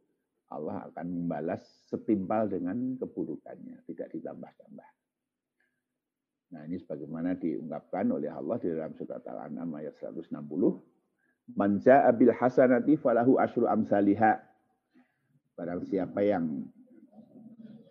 Allah 0.49 0.87
akan 0.89 1.05
membalas 1.05 1.61
setimpal 1.91 2.47
dengan 2.49 2.95
keburukannya, 2.97 3.83
tidak 3.85 4.09
ditambah-tambah. 4.15 4.89
Nah 6.49 6.65
ini 6.65 6.81
sebagaimana 6.81 7.37
diungkapkan 7.37 8.09
oleh 8.09 8.31
Allah 8.31 8.57
di 8.57 8.73
dalam 8.73 8.97
surat 8.97 9.21
Al-An'am 9.21 9.69
ayat 9.77 9.93
160. 10.01 10.33
Manja 11.53 12.09
abil 12.09 12.33
hasanati 12.33 12.97
falahu 12.97 13.37
asyru 13.37 13.69
amsaliha. 13.69 14.41
Barang 15.53 15.85
siapa 15.85 16.25
yang 16.25 16.65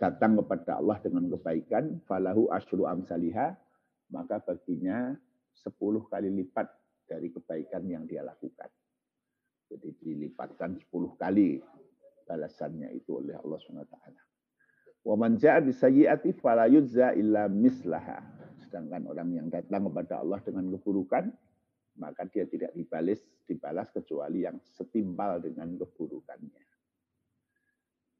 datang 0.03 0.38
kepada 0.42 0.83
Allah 0.83 0.98
dengan 0.98 1.31
kebaikan, 1.31 2.03
falahu 2.07 2.51
asyru 2.51 2.90
amsaliha, 2.90 3.55
maka 4.12 4.40
baginya 4.40 5.12
10 5.53 5.73
kali 6.09 6.29
lipat 6.33 6.68
dari 7.09 7.33
kebaikan 7.33 7.85
yang 7.88 8.05
dia 8.05 8.25
lakukan. 8.25 8.68
Jadi 9.68 9.89
dilipatkan 10.01 10.80
10 10.80 11.20
kali 11.20 11.61
balasannya 12.28 12.93
itu 12.93 13.20
oleh 13.20 13.37
Allah 13.37 13.59
SWT. 13.61 13.97
Wa 15.05 15.16
man 15.16 15.41
ja'a 15.41 15.64
bisayyi'ati 15.64 16.37
fala 16.37 16.68
yujza 16.68 17.16
illa 17.16 17.49
mislaha. 17.49 18.20
Sedangkan 18.61 19.09
orang 19.09 19.32
yang 19.32 19.49
datang 19.49 19.89
kepada 19.89 20.20
Allah 20.20 20.41
dengan 20.45 20.68
keburukan, 20.76 21.32
maka 21.97 22.28
dia 22.28 22.45
tidak 22.45 22.76
dibalas 22.76 23.20
dibalas 23.49 23.89
kecuali 23.89 24.45
yang 24.45 24.61
setimpal 24.61 25.41
dengan 25.41 25.80
keburukannya. 25.80 26.68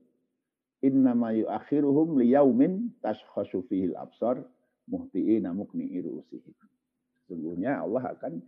Innama 0.82 1.29
yu'akhiruhum 1.38 2.17
liyaumin 2.17 2.89
tashkhasu 3.05 3.61
fihi 3.69 3.93
al-absar 3.93 4.41
muhti'ina 4.89 5.53
muqni'i 5.53 6.01
ru'usihim. 6.01 6.57
Sesungguhnya 7.21 7.86
Allah 7.86 8.17
akan 8.17 8.41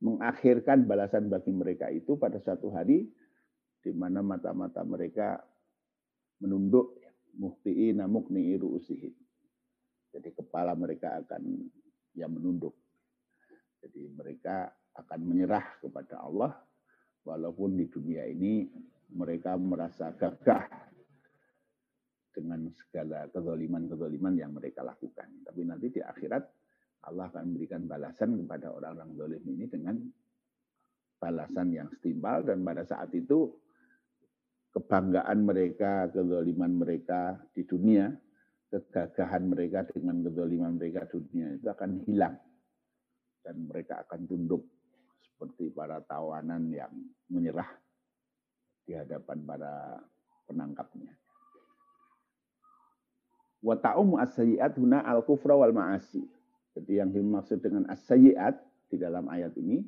mengakhirkan 0.00 0.88
balasan 0.88 1.28
bagi 1.28 1.52
mereka 1.52 1.92
itu 1.92 2.16
pada 2.16 2.40
satu 2.40 2.72
hari 2.72 3.04
di 3.84 3.92
mana 3.92 4.24
mata-mata 4.24 4.80
mereka 4.80 5.44
menunduk 6.40 6.96
muhti'ina 7.36 8.08
muqni'i 8.08 8.56
ru'usihim. 8.56 9.12
Jadi 10.16 10.30
kepala 10.32 10.72
mereka 10.72 11.20
akan 11.20 11.68
yang 12.16 12.32
menunduk. 12.32 12.72
Jadi 13.84 14.08
mereka 14.08 14.72
akan 14.96 15.20
menyerah 15.20 15.84
kepada 15.84 16.22
Allah 16.22 16.54
walaupun 17.26 17.76
di 17.76 17.90
dunia 17.90 18.24
ini 18.24 18.64
mereka 19.12 19.58
merasa 19.58 20.14
gagah 20.14 20.93
dengan 22.34 22.66
segala 22.74 23.30
kezaliman-kezaliman 23.30 24.34
yang 24.34 24.52
mereka 24.52 24.82
lakukan. 24.82 25.30
Tapi 25.46 25.60
nanti 25.62 25.94
di 25.94 26.00
akhirat 26.02 26.44
Allah 27.06 27.30
akan 27.30 27.54
memberikan 27.54 27.86
balasan 27.86 28.34
kepada 28.42 28.74
orang-orang 28.74 29.14
zalim 29.14 29.44
ini 29.46 29.64
dengan 29.70 29.96
balasan 31.20 31.72
yang 31.72 31.88
setimpal 31.88 32.42
dan 32.42 32.60
pada 32.66 32.82
saat 32.84 33.12
itu 33.14 33.52
kebanggaan 34.74 35.46
mereka, 35.46 36.10
kezaliman 36.10 36.72
mereka 36.74 37.38
di 37.54 37.62
dunia, 37.62 38.10
kegagahan 38.72 39.46
mereka 39.46 39.86
dengan 39.86 40.26
kezaliman 40.26 40.74
mereka 40.74 41.06
di 41.06 41.22
dunia 41.22 41.46
itu 41.54 41.68
akan 41.70 41.90
hilang 42.08 42.36
dan 43.44 43.56
mereka 43.68 44.02
akan 44.08 44.20
tunduk 44.26 44.64
seperti 45.22 45.70
para 45.70 46.00
tawanan 46.08 46.72
yang 46.72 46.90
menyerah 47.28 47.68
di 48.84 48.96
hadapan 48.96 49.38
para 49.44 50.00
penangkapnya. 50.48 51.23
Wa 53.64 53.80
ta'um 53.80 54.20
as-sayyi'at 54.20 54.76
huna 54.76 55.00
al-kufra 55.00 55.56
wal 55.56 55.72
ma'asi. 55.72 56.20
Jadi 56.76 57.00
yang 57.00 57.08
dimaksud 57.08 57.64
dengan 57.64 57.88
as-sayyi'at 57.88 58.60
di 58.92 59.00
dalam 59.00 59.24
ayat 59.32 59.56
ini 59.56 59.80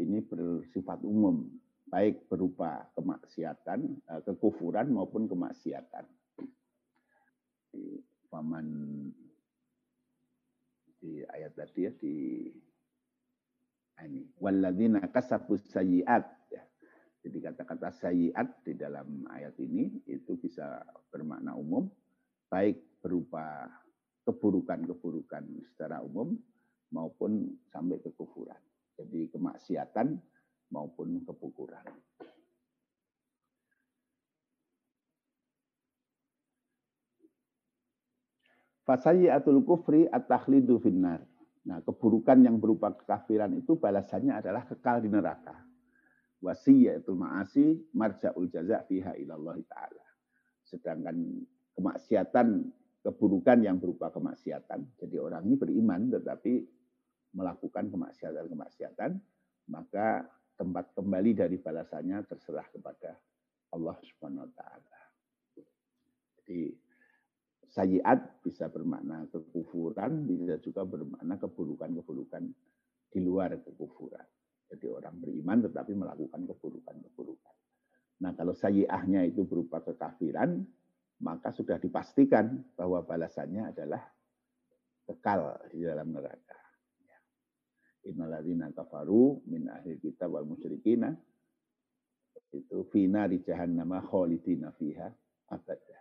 ini 0.00 0.24
bersifat 0.24 1.04
umum, 1.04 1.44
baik 1.92 2.24
berupa 2.32 2.88
kemaksiatan, 2.96 3.80
eh, 4.08 4.20
kekufuran 4.24 4.88
maupun 4.96 5.28
kemaksiatan. 5.28 6.08
Di 7.68 8.00
paman 8.32 8.66
di 11.00 11.20
ayat 11.28 11.52
tadi 11.52 11.80
ya 11.84 11.92
di 11.92 12.16
ini 14.00 14.24
walladzina 14.40 15.04
kasabus 15.12 15.68
sayyiat 15.68 16.24
ya. 16.48 16.64
Jadi 17.20 17.36
kata-kata 17.36 17.92
sayyiat 17.92 18.64
di 18.64 18.72
dalam 18.80 19.28
ayat 19.28 19.60
ini 19.60 20.08
itu 20.08 20.40
bisa 20.40 20.80
bermakna 21.12 21.52
umum 21.52 21.84
baik 22.50 23.00
berupa 23.00 23.70
keburukan-keburukan 24.26 25.46
secara 25.72 26.02
umum 26.02 26.34
maupun 26.90 27.54
sampai 27.70 28.02
kekufuran. 28.02 28.58
Jadi 28.98 29.30
kemaksiatan 29.32 30.18
maupun 30.74 31.22
kebukuran. 31.24 31.86
Fasayyatul 38.84 39.62
kufri 39.62 40.10
at-takhlidu 40.10 40.82
finnar. 40.82 41.22
Nah, 41.62 41.78
keburukan 41.86 42.42
yang 42.42 42.58
berupa 42.58 42.90
kekafiran 42.90 43.54
itu 43.54 43.78
balasannya 43.78 44.34
adalah 44.34 44.66
kekal 44.66 44.98
di 44.98 45.06
neraka. 45.06 45.54
Wasiyatul 46.42 47.14
ma'asi 47.20 47.94
marja'ul 47.94 48.50
jaza' 48.50 48.82
fiha 48.90 49.14
ilallah 49.14 49.54
ta'ala. 49.62 50.06
Sedangkan 50.66 51.14
kemaksiatan, 51.74 52.48
keburukan 53.04 53.58
yang 53.64 53.80
berupa 53.80 54.12
kemaksiatan. 54.12 55.00
Jadi 55.00 55.16
orang 55.16 55.46
ini 55.48 55.56
beriman 55.56 56.10
tetapi 56.12 56.62
melakukan 57.34 57.88
kemaksiatan-kemaksiatan, 57.88 59.10
maka 59.70 60.26
tempat 60.58 60.92
kembali 60.92 61.30
dari 61.32 61.56
balasannya 61.56 62.26
terserah 62.28 62.66
kepada 62.68 63.16
Allah 63.72 63.96
Subhanahu 64.02 64.44
wa 64.44 64.52
taala. 64.52 65.00
Jadi 66.42 66.74
sayiat 67.70 68.42
bisa 68.42 68.66
bermakna 68.66 69.30
kekufuran, 69.30 70.26
bisa 70.26 70.58
juga 70.58 70.82
bermakna 70.82 71.38
keburukan-keburukan 71.38 72.44
di 73.10 73.18
luar 73.22 73.54
kekufuran. 73.62 74.26
Jadi 74.70 74.86
orang 74.86 75.18
beriman 75.18 75.58
tetapi 75.66 75.92
melakukan 75.94 76.46
keburukan-keburukan. 76.46 77.56
Nah 78.20 78.36
kalau 78.36 78.52
sayiahnya 78.52 79.26
itu 79.26 79.46
berupa 79.46 79.80
kekafiran, 79.80 80.62
maka 81.20 81.52
sudah 81.52 81.76
dipastikan 81.76 82.64
bahwa 82.76 83.04
balasannya 83.04 83.72
adalah 83.76 84.00
kekal 85.04 85.60
di 85.68 85.84
dalam 85.84 86.08
neraka. 86.12 86.58
Ya. 87.04 87.18
Innaladzina 88.08 88.72
kafaru 88.72 89.44
min 89.48 89.68
ahli 89.68 90.00
kitab 90.00 90.32
wal 90.32 90.48
musyrikina 90.48 91.12
itu 92.50 92.82
fina 92.90 93.30
di 93.30 93.38
jahannama 93.44 94.02
khalidina 94.02 94.74
fiha 94.74 95.06
abadah. 95.54 96.00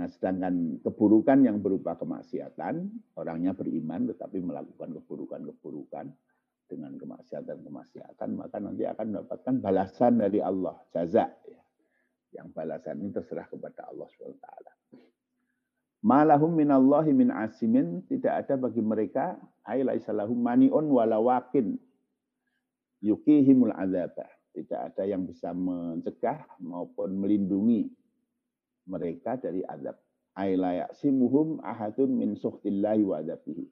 Nah, 0.00 0.06
sedangkan 0.08 0.80
keburukan 0.80 1.44
yang 1.44 1.60
berupa 1.60 1.98
kemaksiatan, 1.98 2.88
orangnya 3.18 3.52
beriman 3.52 4.08
tetapi 4.08 4.40
melakukan 4.40 4.96
keburukan-keburukan 4.96 6.06
dengan 6.70 6.92
kemaksiatan-kemaksiatan, 6.94 8.28
maka 8.38 8.56
nanti 8.62 8.86
akan 8.86 9.06
mendapatkan 9.12 9.54
balasan 9.58 10.22
dari 10.22 10.38
Allah, 10.38 10.78
jaza. 10.94 11.28
Ya. 11.44 11.59
Yang 12.30 12.48
balasan 12.54 13.02
ini 13.02 13.10
terserah 13.10 13.46
kepada 13.50 13.90
Allah 13.90 14.06
SWT. 14.06 14.48
Malahum 16.00 16.56
minallahi 16.56 17.12
min 17.12 17.28
asimin, 17.28 18.00
tidak 18.08 18.46
ada 18.46 18.56
bagi 18.56 18.80
mereka, 18.80 19.36
ailaisalahum 19.68 20.40
mani'un 20.40 20.88
walawakin, 20.88 21.76
yukihimul 23.04 23.74
azabah. 23.76 24.30
Tidak 24.50 24.80
ada 24.80 25.02
yang 25.06 25.28
bisa 25.28 25.54
mencegah 25.54 26.42
maupun 26.58 27.20
melindungi 27.20 27.86
mereka 28.88 29.38
dari 29.38 29.62
azab. 29.62 29.94
Ailaya 30.34 30.90
simuhum 30.98 31.62
ahadun 31.62 32.16
min 32.16 32.34
suhtillahi 32.34 33.02
wa 33.04 33.22
adabihi. 33.22 33.66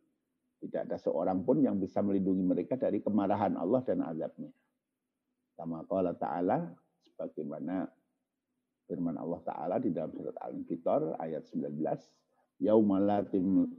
Tidak 0.59 0.91
ada 0.91 0.99
seorang 0.99 1.43
pun 1.47 1.63
yang 1.63 1.79
bisa 1.79 2.03
melindungi 2.03 2.43
mereka 2.43 2.75
dari 2.75 2.99
kemarahan 3.03 3.55
Allah 3.59 3.83
dan 3.87 4.03
azabnya. 4.05 4.51
Sama 5.55 5.83
qala 5.87 6.15
ta'ala, 6.15 6.71
sebagaimana 7.03 7.91
firman 8.89 9.21
Allah 9.21 9.45
Ta'ala 9.45 9.77
di 9.77 9.93
dalam 9.93 10.11
surat 10.17 10.35
Al-Infitar 10.41 11.21
ayat 11.21 11.45
19. 11.53 11.77
Yauma 12.59 12.99
la 12.99 13.23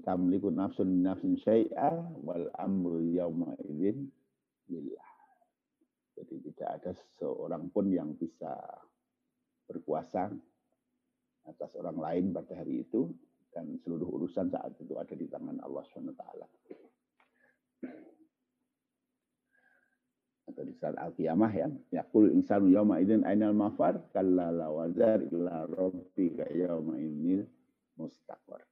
tamliku 0.05 0.47
nafsun 0.53 1.03
nafsin 1.03 1.35
syai'a 1.43 1.99
wal 2.23 2.47
amru 2.55 3.03
yauma 3.11 3.51
idzin 3.67 4.07
lillah. 4.71 5.09
Jadi 6.15 6.35
tidak 6.47 6.69
ada 6.79 6.91
seorang 7.19 7.67
pun 7.73 7.91
yang 7.91 8.15
bisa 8.15 8.55
berkuasa 9.67 10.31
atas 11.49 11.71
orang 11.75 11.97
lain 11.99 12.25
pada 12.31 12.55
hari 12.55 12.85
itu 12.87 13.11
dan 13.49 13.81
seluruh 13.81 14.05
urusan 14.21 14.53
saat 14.53 14.77
itu 14.77 14.93
ada 14.95 15.11
di 15.17 15.25
tangan 15.25 15.57
Allah 15.65 15.83
SWT. 15.89 16.23
Atau 16.23 16.88
di 20.65 20.73
saat 20.75 20.95
al-qiyamah 20.99 21.51
ya, 21.51 21.67
yaqul 21.91 22.31
insanu 22.31 22.71
yawma 22.71 22.99
idzin 22.99 23.23
ainal 23.23 23.55
mafar? 23.55 23.99
Kalla 24.11 24.51
la 24.51 24.67
wazar 24.71 25.23
illa 25.23 25.67
rabbika 25.67 26.47
yawma 26.51 26.99
idzin 26.99 27.47
mustaqar. 27.99 28.63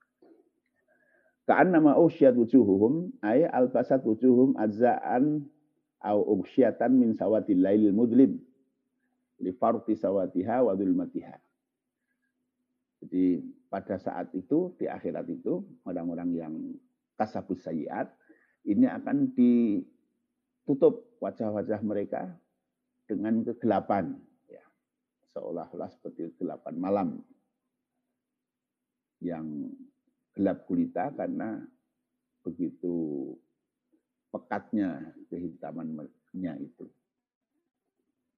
Ka'annama 1.47 1.95
usyat 1.95 2.35
wujuhuhum 2.35 3.15
ay 3.23 3.47
albasat 3.47 4.03
wujuhum 4.03 4.59
adza'an 4.59 5.47
au 6.03 6.43
usyatan 6.43 6.91
min 6.99 7.15
sawatil 7.15 7.63
lailil 7.63 7.95
mudlim 7.95 8.35
li 9.39 9.51
farti 9.55 9.95
sawatiha 9.95 10.67
wa 10.67 10.75
dhulmatiha. 10.75 11.35
Jadi 13.05 13.39
pada 13.69 13.95
saat 14.01 14.33
itu, 14.33 14.73
di 14.75 14.89
akhirat 14.89 15.29
itu, 15.29 15.61
orang-orang 15.85 16.29
yang 16.33 16.53
kasabus 17.15 17.63
sayiat, 17.63 18.09
ini 18.67 18.89
akan 18.89 19.31
ditutup 20.68 21.15
wajah-wajah 21.24 21.80
mereka 21.80 22.28
dengan 23.07 23.39
kegelapan. 23.39 24.20
Ya. 24.51 24.59
seolah-olah 25.32 25.88
seperti 25.95 26.36
kegelapan 26.36 26.76
malam 26.76 27.07
yang 29.24 29.72
gelap 30.36 30.68
gulita 30.68 31.15
karena 31.15 31.63
begitu 32.43 33.32
pekatnya 34.28 35.15
kehitamannya 35.32 36.53
itu 36.59 36.91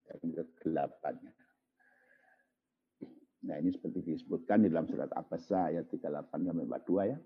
dan 0.06 0.22
kegelapannya. 0.30 1.34
Nah 3.50 3.58
ini 3.58 3.74
seperti 3.74 4.06
disebutkan 4.06 4.62
di 4.62 4.70
dalam 4.70 4.86
surat 4.86 5.10
Abasa 5.18 5.74
ayat 5.74 5.90
38 5.90 6.30
sampai 6.46 6.70
42 6.70 7.10
ya. 7.10 7.18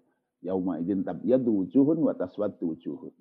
Yauma 0.47 0.79
idzin 0.79 1.03
tabyadu 1.03 1.51
wujuhun 1.67 1.99
wa 1.99 2.15
taswaddu 2.15 2.71
wujuhun. 2.71 3.11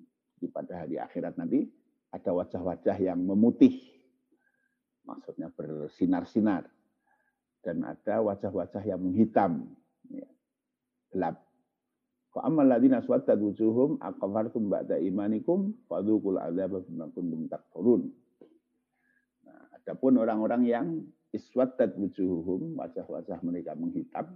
Di 0.43 0.51
pada 0.51 0.83
hari 0.83 0.99
akhirat 0.99 1.39
nanti 1.39 1.63
ada 2.11 2.35
wajah-wajah 2.35 2.99
yang 2.99 3.23
memutih. 3.23 3.79
Maksudnya 5.07 5.47
bersinar-sinar. 5.55 6.67
Dan 7.63 7.87
ada 7.87 8.19
wajah-wajah 8.19 8.83
yang 8.83 8.99
menghitam. 8.99 9.71
Ya. 10.11 10.27
Gelap. 11.15 11.39
Fa 12.35 12.43
ammal 12.43 12.67
ladzina 12.67 12.99
aqafartum 12.99 14.67
ba'da 14.67 14.99
imanikum 14.99 15.71
fadzuqul 15.87 16.43
adzaba 16.43 16.83
bima 16.83 17.07
kuntum 17.15 17.47
takfurun. 17.47 18.11
Nah, 19.47 19.79
adapun 19.79 20.19
orang-orang 20.19 20.67
yang 20.67 20.87
iswaddat 21.31 21.95
wujuhum, 21.95 22.75
wajah-wajah 22.83 23.39
mereka 23.47 23.79
menghitam. 23.79 24.35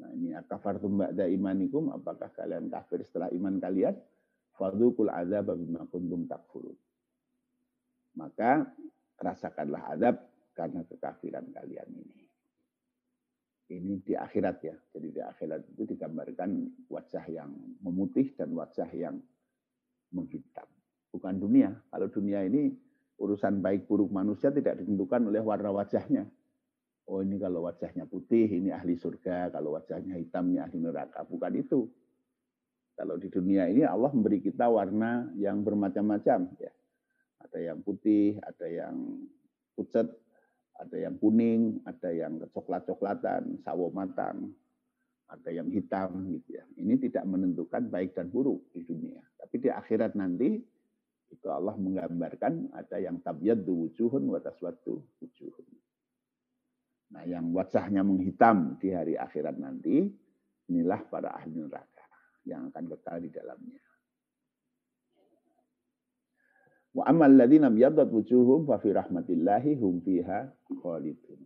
Nah 0.00 0.10
ini 0.16 0.32
akafartum 0.32 1.04
ba'da 1.04 1.28
imanikum, 1.28 1.92
apakah 1.92 2.32
kalian 2.32 2.72
kafir 2.72 3.04
setelah 3.04 3.28
iman 3.36 3.60
kalian? 3.60 3.92
Fadukul 4.60 5.08
azab 5.08 5.56
bima 5.56 5.88
kuntum 5.88 6.28
takfurun. 6.28 6.76
Maka 8.20 8.68
rasakanlah 9.16 9.96
azab 9.96 10.20
karena 10.52 10.84
kekafiran 10.84 11.48
kalian 11.48 11.88
ini. 11.96 12.20
Ini 13.72 14.04
di 14.04 14.12
akhirat 14.12 14.56
ya. 14.60 14.76
Jadi 14.92 15.08
di 15.16 15.20
akhirat 15.24 15.64
itu 15.64 15.88
digambarkan 15.96 16.50
wajah 16.92 17.24
yang 17.32 17.48
memutih 17.80 18.36
dan 18.36 18.52
wajah 18.52 18.90
yang 18.92 19.16
menghitam. 20.12 20.68
Bukan 21.08 21.40
dunia. 21.40 21.72
Kalau 21.88 22.12
dunia 22.12 22.44
ini 22.44 22.68
urusan 23.16 23.64
baik 23.64 23.88
buruk 23.88 24.12
manusia 24.12 24.52
tidak 24.52 24.76
ditentukan 24.76 25.24
oleh 25.24 25.40
warna 25.40 25.72
wajahnya. 25.72 26.28
Oh 27.08 27.24
ini 27.24 27.40
kalau 27.40 27.64
wajahnya 27.64 28.04
putih, 28.04 28.46
ini 28.46 28.74
ahli 28.74 28.98
surga. 28.98 29.48
Kalau 29.54 29.72
wajahnya 29.78 30.20
hitam, 30.20 30.52
ini 30.52 30.60
ahli 30.60 30.78
neraka. 30.82 31.24
Bukan 31.24 31.52
itu. 31.56 31.88
Kalau 33.00 33.16
di 33.16 33.32
dunia 33.32 33.64
ini 33.64 33.80
Allah 33.80 34.12
memberi 34.12 34.44
kita 34.44 34.68
warna 34.68 35.32
yang 35.40 35.64
bermacam-macam. 35.64 36.52
Ya. 36.60 36.68
Ada 37.40 37.72
yang 37.72 37.80
putih, 37.80 38.36
ada 38.44 38.68
yang 38.68 39.24
pucat, 39.72 40.04
ada 40.76 40.96
yang 41.00 41.16
kuning, 41.16 41.80
ada 41.88 42.12
yang 42.12 42.36
coklat-coklatan, 42.52 43.64
sawo 43.64 43.88
matang, 43.88 44.52
ada 45.32 45.48
yang 45.48 45.72
hitam. 45.72 46.28
gitu 46.28 46.60
ya. 46.60 46.64
Ini 46.76 47.00
tidak 47.00 47.24
menentukan 47.24 47.88
baik 47.88 48.12
dan 48.12 48.28
buruk 48.28 48.68
di 48.76 48.84
dunia. 48.84 49.24
Tapi 49.40 49.56
di 49.56 49.72
akhirat 49.72 50.12
nanti 50.20 50.60
itu 51.32 51.48
Allah 51.48 51.80
menggambarkan 51.80 52.76
ada 52.76 53.00
yang 53.00 53.16
tabyaddu 53.24 53.88
wujuhun 53.88 54.28
wa 54.28 54.44
taswaddu 54.44 55.00
wujuhun. 55.24 55.66
Nah, 57.16 57.24
yang 57.24 57.48
wajahnya 57.56 58.04
menghitam 58.04 58.76
di 58.76 58.92
hari 58.92 59.16
akhirat 59.16 59.56
nanti, 59.56 60.04
inilah 60.68 61.00
para 61.08 61.32
ahli 61.32 61.64
neraka 61.64 61.89
yang 62.50 62.74
akan 62.74 62.84
kekal 62.98 63.22
di 63.22 63.30
dalamnya. 63.30 63.82
Wa 66.90 67.06
amal 67.06 67.30
ladzina 67.30 67.70
biyaddat 67.70 68.10
wujuhum 68.10 68.66
fa 68.66 68.82
fi 68.82 68.90
rahmatillahi 68.90 69.78
hum 69.78 70.02
fiha 70.02 70.50
khalidun. 70.82 71.40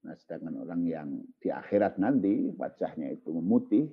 Nah, 0.00 0.16
sedangkan 0.16 0.58
orang 0.58 0.82
yang 0.88 1.08
di 1.38 1.52
akhirat 1.52 2.00
nanti 2.02 2.50
wajahnya 2.56 3.14
itu 3.14 3.30
memutih, 3.30 3.86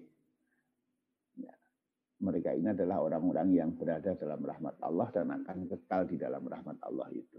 mereka 2.17 2.49
ini 2.49 2.73
adalah 2.73 3.05
orang-orang 3.05 3.53
yang 3.53 3.69
berada 3.77 4.17
dalam 4.17 4.41
rahmat 4.41 4.81
Allah 4.81 5.07
dan 5.13 5.29
akan 5.29 5.69
kekal 5.69 6.09
di 6.09 6.17
dalam 6.17 6.41
rahmat 6.41 6.81
Allah 6.81 7.05
itu. 7.13 7.37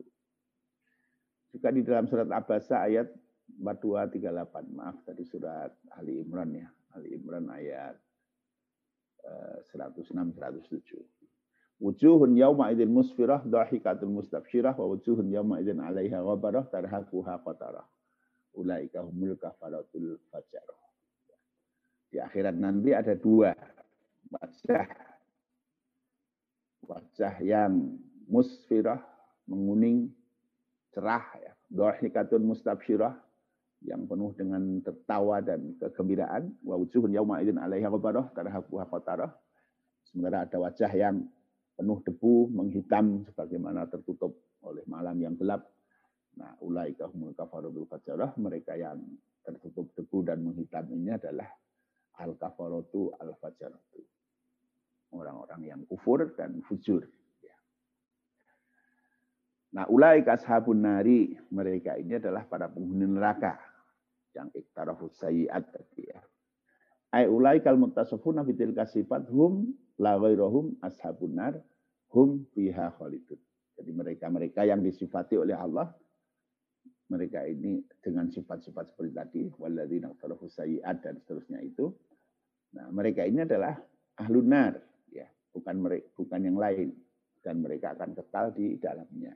Juga 1.51 1.75
di 1.75 1.83
dalam 1.83 2.07
surat 2.07 2.29
Abasa 2.31 2.87
ayat 2.87 3.11
4238, 3.59 4.77
maaf 4.77 5.03
tadi 5.03 5.25
surat 5.27 5.73
Ali 5.99 6.23
Imran 6.23 6.55
ya, 6.55 6.69
Ali 6.95 7.17
Imran 7.17 7.51
ayat 7.51 7.99
106 9.73 10.13
107. 10.13 11.05
Wujuhun 11.79 12.35
yawma 12.35 12.75
idzin 12.75 12.91
musfirah 12.91 13.47
dhahikatul 13.47 14.11
mustabsyirah 14.11 14.75
wa 14.75 14.87
wujuhun 14.91 15.31
yawma 15.31 15.63
idzin 15.63 15.79
'alaiha 15.79 16.19
ghabarah 16.23 16.67
tarhaquha 16.67 17.39
qatarah. 17.47 17.87
Ulaika 18.59 19.07
humul 19.07 19.39
kafaratul 19.39 20.19
fajarah. 20.35 20.83
Di 22.11 22.19
akhirat 22.19 22.57
nanti 22.59 22.91
ada 22.97 23.15
dua 23.15 23.55
wajah 24.33 24.89
wajah 26.89 27.37
yang 27.45 28.01
musfirah, 28.27 28.99
menguning, 29.45 30.09
cerah 30.97 31.25
ya. 31.37 31.53
Dhahikatun 31.69 32.49
mustabsyirah 32.49 33.13
yang 33.87 34.11
penuh 34.11 34.35
dengan 34.35 34.83
tertawa 34.83 35.39
dan 35.39 35.79
kegembiraan. 35.79 36.51
Wa 36.67 36.75
wujuhun 36.75 37.15
yauma 37.15 37.39
idzin 37.39 37.61
'alaiha 37.61 37.89
ghabarah 37.91 38.27
tarhaquha 38.35 38.85
qatarah. 38.91 39.31
Sementara 40.03 40.49
ada 40.49 40.57
wajah 40.59 40.91
yang 40.97 41.23
penuh 41.79 42.03
debu, 42.03 42.51
menghitam 42.51 43.23
sebagaimana 43.31 43.87
tertutup 43.87 44.35
oleh 44.67 44.83
malam 44.91 45.15
yang 45.23 45.39
gelap. 45.39 45.71
Nah, 46.35 46.59
ulaika 46.63 47.07
humul 47.07 47.35
kafarul 47.35 47.87
fajarah, 47.87 48.35
mereka 48.39 48.75
yang 48.75 48.99
tertutup 49.47 49.95
debu 49.95 50.27
dan 50.27 50.43
menghitam 50.43 50.87
ini 50.91 51.15
adalah 51.15 51.47
al-kafaratu 52.19 53.15
al-fajaratu 53.15 54.03
orang-orang 55.15 55.61
yang 55.65 55.81
kufur 55.89 56.35
dan 56.37 56.61
fujur. 56.67 57.07
Ya. 57.41 57.57
Nah, 59.73 59.85
ulai 59.89 60.21
kashabun 60.27 60.85
nari, 60.85 61.33
mereka 61.49 61.97
ini 61.97 62.19
adalah 62.19 62.45
para 62.45 62.69
penghuni 62.69 63.09
neraka 63.09 63.68
yang 64.39 64.49
iktarafus 64.55 65.19
sayiat 65.19 65.75
tadi 65.75 66.07
ya. 66.07 66.23
Ai 67.11 67.27
ulai 67.27 67.59
kal 67.59 67.75
muttasafuna 67.75 68.47
fitil 68.47 68.71
kasifat 68.71 69.27
hum 69.35 69.75
la 69.99 70.15
ghairuhum 70.15 70.79
ashabun 70.79 71.35
nar 71.35 71.59
hum 72.15 72.47
fiha 72.55 72.95
khalidun. 72.95 73.41
Jadi 73.79 73.91
mereka-mereka 73.91 74.63
yang 74.63 74.79
disifati 74.79 75.35
oleh 75.35 75.59
Allah 75.59 75.91
mereka 77.09 77.43
ini 77.49 77.83
dengan 78.05 78.29
sifat-sifat 78.29 78.93
seperti 78.93 79.13
tadi 79.17 79.43
walladzina 79.59 80.13
iktarafus 80.13 80.61
sayiat 80.61 81.03
dan 81.03 81.19
seterusnya 81.19 81.59
itu. 81.65 81.91
Nah, 82.79 82.93
mereka 82.93 83.25
ini 83.25 83.43
adalah 83.43 83.75
ahlun 84.21 84.47
nar 84.47 84.77
bukan 85.59 85.77
mereka, 85.81 86.07
bukan 86.15 86.41
yang 86.47 86.59
lain 86.59 86.89
dan 87.43 87.59
mereka 87.59 87.99
akan 87.99 88.15
kekal 88.15 88.55
di 88.55 88.77
dalamnya. 88.79 89.35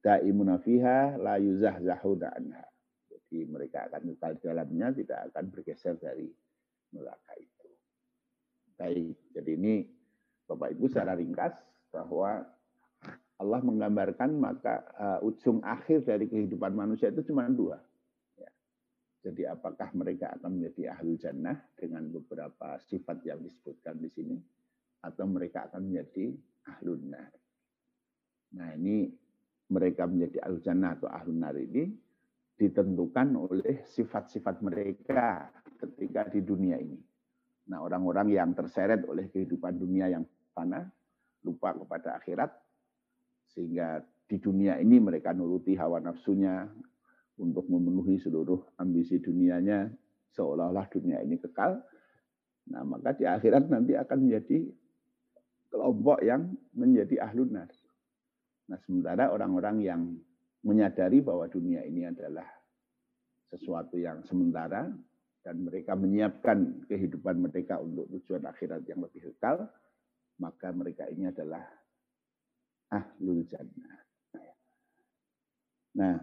Daimuna 0.00 0.56
fiha 0.56 1.20
la 1.20 1.36
yuzahzahuna 1.36 2.32
anha. 2.32 2.64
Jadi 3.30 3.46
mereka 3.46 3.86
akan 3.86 4.10
kekal 4.10 4.42
dalamnya, 4.42 4.90
tidak 4.90 5.30
akan 5.30 5.54
bergeser 5.54 5.94
dari 6.02 6.26
neraka 6.90 7.32
itu. 7.38 7.68
Baik, 8.74 9.14
jadi 9.30 9.50
ini 9.54 9.86
Bapak 10.50 10.74
Ibu 10.74 10.90
secara 10.90 11.14
ringkas 11.14 11.54
bahwa 11.94 12.42
Allah 13.38 13.60
menggambarkan 13.62 14.34
maka 14.34 14.82
uh, 14.98 15.18
ujung 15.22 15.62
akhir 15.62 16.02
dari 16.02 16.26
kehidupan 16.26 16.74
manusia 16.74 17.14
itu 17.14 17.22
cuma 17.30 17.46
dua. 17.46 17.78
Ya. 18.34 18.50
Jadi 19.22 19.46
apakah 19.46 19.94
mereka 19.94 20.34
akan 20.34 20.58
menjadi 20.58 20.90
ahli 20.98 21.14
jannah 21.14 21.54
dengan 21.78 22.10
beberapa 22.10 22.82
sifat 22.82 23.22
yang 23.22 23.38
disebutkan 23.46 23.94
di 24.02 24.10
sini, 24.10 24.36
atau 25.06 25.24
mereka 25.30 25.70
akan 25.70 25.86
menjadi 25.86 26.34
ahlun 26.66 27.14
nar. 27.14 27.30
Nah 28.58 28.74
ini 28.74 29.06
mereka 29.70 30.10
menjadi 30.10 30.42
ahlul 30.42 30.60
jannah 30.66 30.98
atau 30.98 31.06
ahlun 31.06 31.38
nar 31.38 31.54
ini 31.54 32.09
ditentukan 32.60 33.40
oleh 33.40 33.88
sifat-sifat 33.88 34.60
mereka 34.60 35.48
ketika 35.80 36.28
di 36.28 36.44
dunia 36.44 36.76
ini. 36.76 37.00
Nah 37.72 37.80
orang-orang 37.80 38.36
yang 38.36 38.52
terseret 38.52 39.00
oleh 39.08 39.32
kehidupan 39.32 39.80
dunia 39.80 40.12
yang 40.12 40.28
fana, 40.52 40.84
lupa 41.40 41.72
kepada 41.72 42.20
akhirat, 42.20 42.52
sehingga 43.48 44.04
di 44.28 44.36
dunia 44.36 44.76
ini 44.76 45.00
mereka 45.00 45.32
nuruti 45.32 45.72
hawa 45.72 46.04
nafsunya 46.04 46.68
untuk 47.40 47.64
memenuhi 47.72 48.20
seluruh 48.20 48.76
ambisi 48.76 49.16
dunianya 49.16 49.88
seolah-olah 50.36 50.84
dunia 50.92 51.24
ini 51.24 51.40
kekal. 51.40 51.80
Nah, 52.70 52.84
maka 52.84 53.16
di 53.16 53.24
akhirat 53.24 53.72
nanti 53.72 53.96
akan 53.96 54.28
menjadi 54.28 54.68
kelompok 55.72 56.20
yang 56.20 56.52
menjadi 56.76 57.24
ahlun 57.24 57.56
nar. 57.56 57.72
Nah, 58.68 58.78
sementara 58.84 59.32
orang-orang 59.32 59.76
yang 59.80 60.02
menyadari 60.60 61.24
bahwa 61.24 61.48
dunia 61.48 61.84
ini 61.84 62.04
adalah 62.04 62.46
sesuatu 63.50 63.96
yang 63.96 64.22
sementara 64.28 64.86
dan 65.40 65.56
mereka 65.64 65.96
menyiapkan 65.96 66.84
kehidupan 66.86 67.40
mereka 67.40 67.80
untuk 67.80 68.06
tujuan 68.12 68.44
akhirat 68.44 68.84
yang 68.84 69.00
lebih 69.00 69.32
kekal, 69.32 69.66
maka 70.36 70.68
mereka 70.70 71.08
ini 71.08 71.32
adalah 71.32 71.64
ahlul 72.92 73.42
jannah. 73.48 74.04
Nah, 75.96 76.22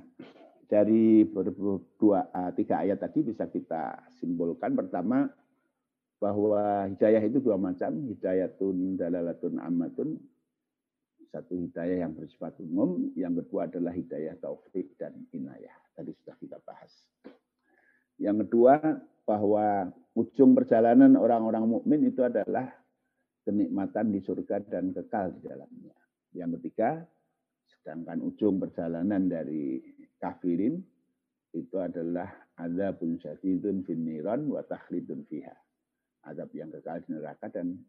dari 0.68 1.26
uh, 1.28 2.52
tiga 2.56 2.76
ayat 2.84 3.00
tadi 3.02 3.20
bisa 3.26 3.50
kita 3.50 4.06
simpulkan 4.22 4.78
pertama 4.78 5.28
bahwa 6.18 6.86
hidayah 6.92 7.22
itu 7.26 7.42
dua 7.42 7.58
macam, 7.58 7.94
hidayatun 8.10 8.98
dalalatun 8.98 9.58
amatun, 9.62 10.18
satu 11.30 11.56
hidayah 11.56 12.08
yang 12.08 12.14
bersifat 12.16 12.58
umum, 12.64 13.12
yang 13.14 13.36
kedua 13.36 13.68
adalah 13.68 13.92
hidayah 13.92 14.36
taufik 14.40 14.96
dan 14.96 15.14
inayah. 15.36 15.76
Tadi 15.94 16.12
sudah 16.24 16.36
kita 16.40 16.58
bahas. 16.64 16.94
Yang 18.18 18.48
kedua 18.48 18.82
bahwa 19.28 19.92
ujung 20.18 20.56
perjalanan 20.58 21.14
orang-orang 21.20 21.68
mukmin 21.68 22.08
itu 22.08 22.26
adalah 22.26 22.72
kenikmatan 23.46 24.12
di 24.12 24.20
surga 24.24 24.64
dan 24.68 24.92
kekal 24.92 25.36
di 25.38 25.42
dalamnya. 25.46 25.96
Yang 26.34 26.60
ketiga, 26.60 27.04
sedangkan 27.72 28.20
ujung 28.24 28.60
perjalanan 28.60 29.28
dari 29.30 29.80
kafirin 30.20 30.82
itu 31.56 31.78
adalah 31.80 32.28
azabun 32.60 33.22
syadidun 33.22 33.86
fin 33.86 34.04
niran 34.04 34.50
wa 34.52 34.66
takhlidun 34.66 35.24
fiha. 35.30 35.56
Azab 36.28 36.52
yang 36.52 36.74
kekal 36.74 37.00
di 37.06 37.16
neraka 37.16 37.48
dan 37.48 37.80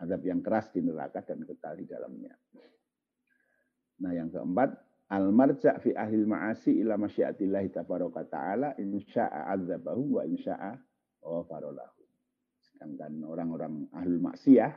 azab 0.00 0.22
yang 0.24 0.44
keras 0.44 0.68
di 0.72 0.84
neraka 0.84 1.24
dan 1.24 1.44
kekal 1.44 1.74
di 1.76 1.86
dalamnya. 1.88 2.34
Nah, 3.96 4.12
yang 4.12 4.28
keempat, 4.28 4.76
al 5.08 5.32
marja 5.32 5.80
fi 5.80 5.96
ahil 5.96 6.28
ma'asi 6.28 6.84
ila 6.84 7.00
masyiatillah 7.00 7.64
tabaraka 7.72 8.28
ta'ala 8.28 8.76
insya'a 8.76 9.56
azabahu 9.56 10.20
wa 10.20 10.22
insya'a 10.28 10.76
ghafarolahu. 11.24 12.02
Sedangkan 12.60 13.24
orang-orang 13.24 13.88
ahlul 13.96 14.20
maksiyah, 14.20 14.76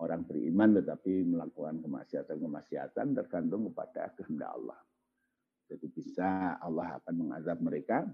orang 0.00 0.24
beriman 0.24 0.80
tetapi 0.80 1.28
melakukan 1.28 1.84
kemaksiatan-kemaksiatan 1.84 3.12
tergantung 3.12 3.68
kepada 3.72 4.16
kehendak 4.16 4.56
Allah. 4.56 4.80
Jadi 5.66 5.86
bisa 5.90 6.56
Allah 6.62 6.96
akan 7.02 7.14
mengazab 7.26 7.58
mereka 7.58 8.06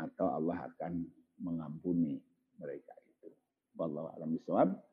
atau 0.00 0.32
Allah 0.32 0.66
akan 0.66 1.04
mengampuni 1.44 2.16
mereka 2.56 2.96
itu. 3.06 3.28
Wallahu 3.76 4.08
a'lam 4.16 4.32
bishawab. 4.32 4.89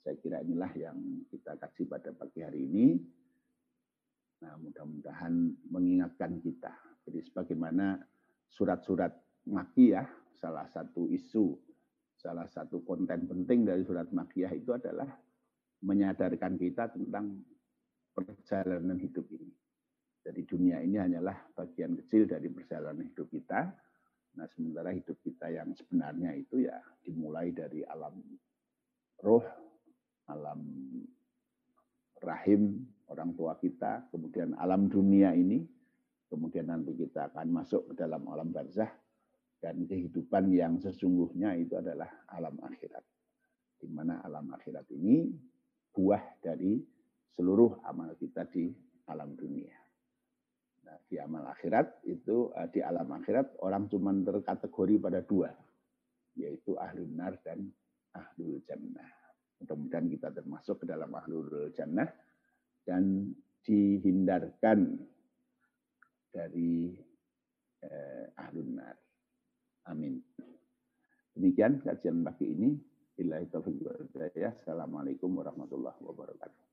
Saya 0.00 0.16
kira 0.16 0.40
inilah 0.40 0.72
yang 0.80 0.96
kita 1.28 1.60
kasih 1.60 1.84
pada 1.84 2.10
pagi 2.16 2.40
hari 2.40 2.64
ini. 2.64 2.96
Nah, 4.40 4.56
mudah-mudahan 4.56 5.52
mengingatkan 5.68 6.40
kita. 6.40 6.72
Jadi 7.04 7.20
sebagaimana 7.28 8.00
surat-surat 8.48 9.12
Makiyah, 9.44 10.08
salah 10.40 10.64
satu 10.72 11.04
isu, 11.12 11.52
salah 12.16 12.48
satu 12.48 12.80
konten 12.80 13.28
penting 13.28 13.68
dari 13.68 13.84
surat 13.84 14.08
Makiyah 14.08 14.56
itu 14.56 14.72
adalah 14.72 15.08
menyadarkan 15.84 16.56
kita 16.56 16.92
tentang 16.96 17.44
perjalanan 18.16 18.96
hidup 18.96 19.28
ini. 19.32 19.52
Jadi 20.20 20.40
dunia 20.44 20.80
ini 20.84 21.00
hanyalah 21.00 21.52
bagian 21.56 21.96
kecil 22.04 22.28
dari 22.28 22.48
perjalanan 22.52 23.04
hidup 23.04 23.28
kita. 23.28 23.72
Nah, 24.36 24.46
sementara 24.52 24.92
hidup 24.96 25.16
kita 25.20 25.52
yang 25.52 25.72
sebenarnya 25.76 26.36
itu 26.36 26.64
ya 26.64 26.76
dimulai 27.04 27.52
dari 27.52 27.84
alam 27.84 28.16
roh, 29.20 29.44
alam 30.30 30.60
rahim 32.22 32.86
orang 33.10 33.34
tua 33.34 33.58
kita, 33.58 34.06
kemudian 34.14 34.54
alam 34.54 34.86
dunia 34.86 35.34
ini, 35.34 35.66
kemudian 36.30 36.70
nanti 36.70 36.94
kita 36.94 37.34
akan 37.34 37.50
masuk 37.50 37.90
ke 37.90 37.94
dalam 37.98 38.22
alam 38.30 38.54
barzah 38.54 38.90
dan 39.58 39.84
kehidupan 39.84 40.54
yang 40.54 40.78
sesungguhnya 40.78 41.58
itu 41.58 41.74
adalah 41.76 42.08
alam 42.30 42.56
akhirat. 42.62 43.04
Di 43.80 43.88
mana 43.90 44.22
alam 44.22 44.48
akhirat 44.54 44.86
ini 44.94 45.26
buah 45.90 46.40
dari 46.40 46.80
seluruh 47.34 47.82
amal 47.84 48.14
kita 48.16 48.46
di 48.46 48.70
alam 49.10 49.34
dunia. 49.34 49.74
Nah, 50.86 50.96
di 51.06 51.16
amal 51.18 51.44
akhirat 51.50 52.06
itu 52.08 52.54
eh, 52.56 52.68
di 52.72 52.80
alam 52.80 53.10
akhirat 53.10 53.60
orang 53.60 53.90
cuma 53.90 54.14
terkategori 54.14 54.94
pada 55.02 55.20
dua, 55.20 55.50
yaitu 56.38 56.78
ahli 56.78 57.04
nar 57.10 57.36
dan 57.42 57.68
ahlul 58.14 58.62
jannah. 58.64 59.19
Mudah-mudahan 59.60 60.08
kita 60.08 60.28
termasuk 60.32 60.82
ke 60.82 60.84
dalam 60.88 61.12
ahlul 61.12 61.68
jannah 61.76 62.08
dan 62.84 63.28
dihindarkan 63.60 64.96
dari 66.32 66.96
eh, 67.84 68.24
ahlul 68.40 68.70
nar. 68.72 68.96
Amin. 69.92 70.16
Demikian 71.36 71.84
kajian 71.84 72.24
pagi 72.24 72.48
ini. 72.48 72.70
Assalamualaikum 74.64 75.28
warahmatullahi 75.36 76.00
wabarakatuh. 76.00 76.69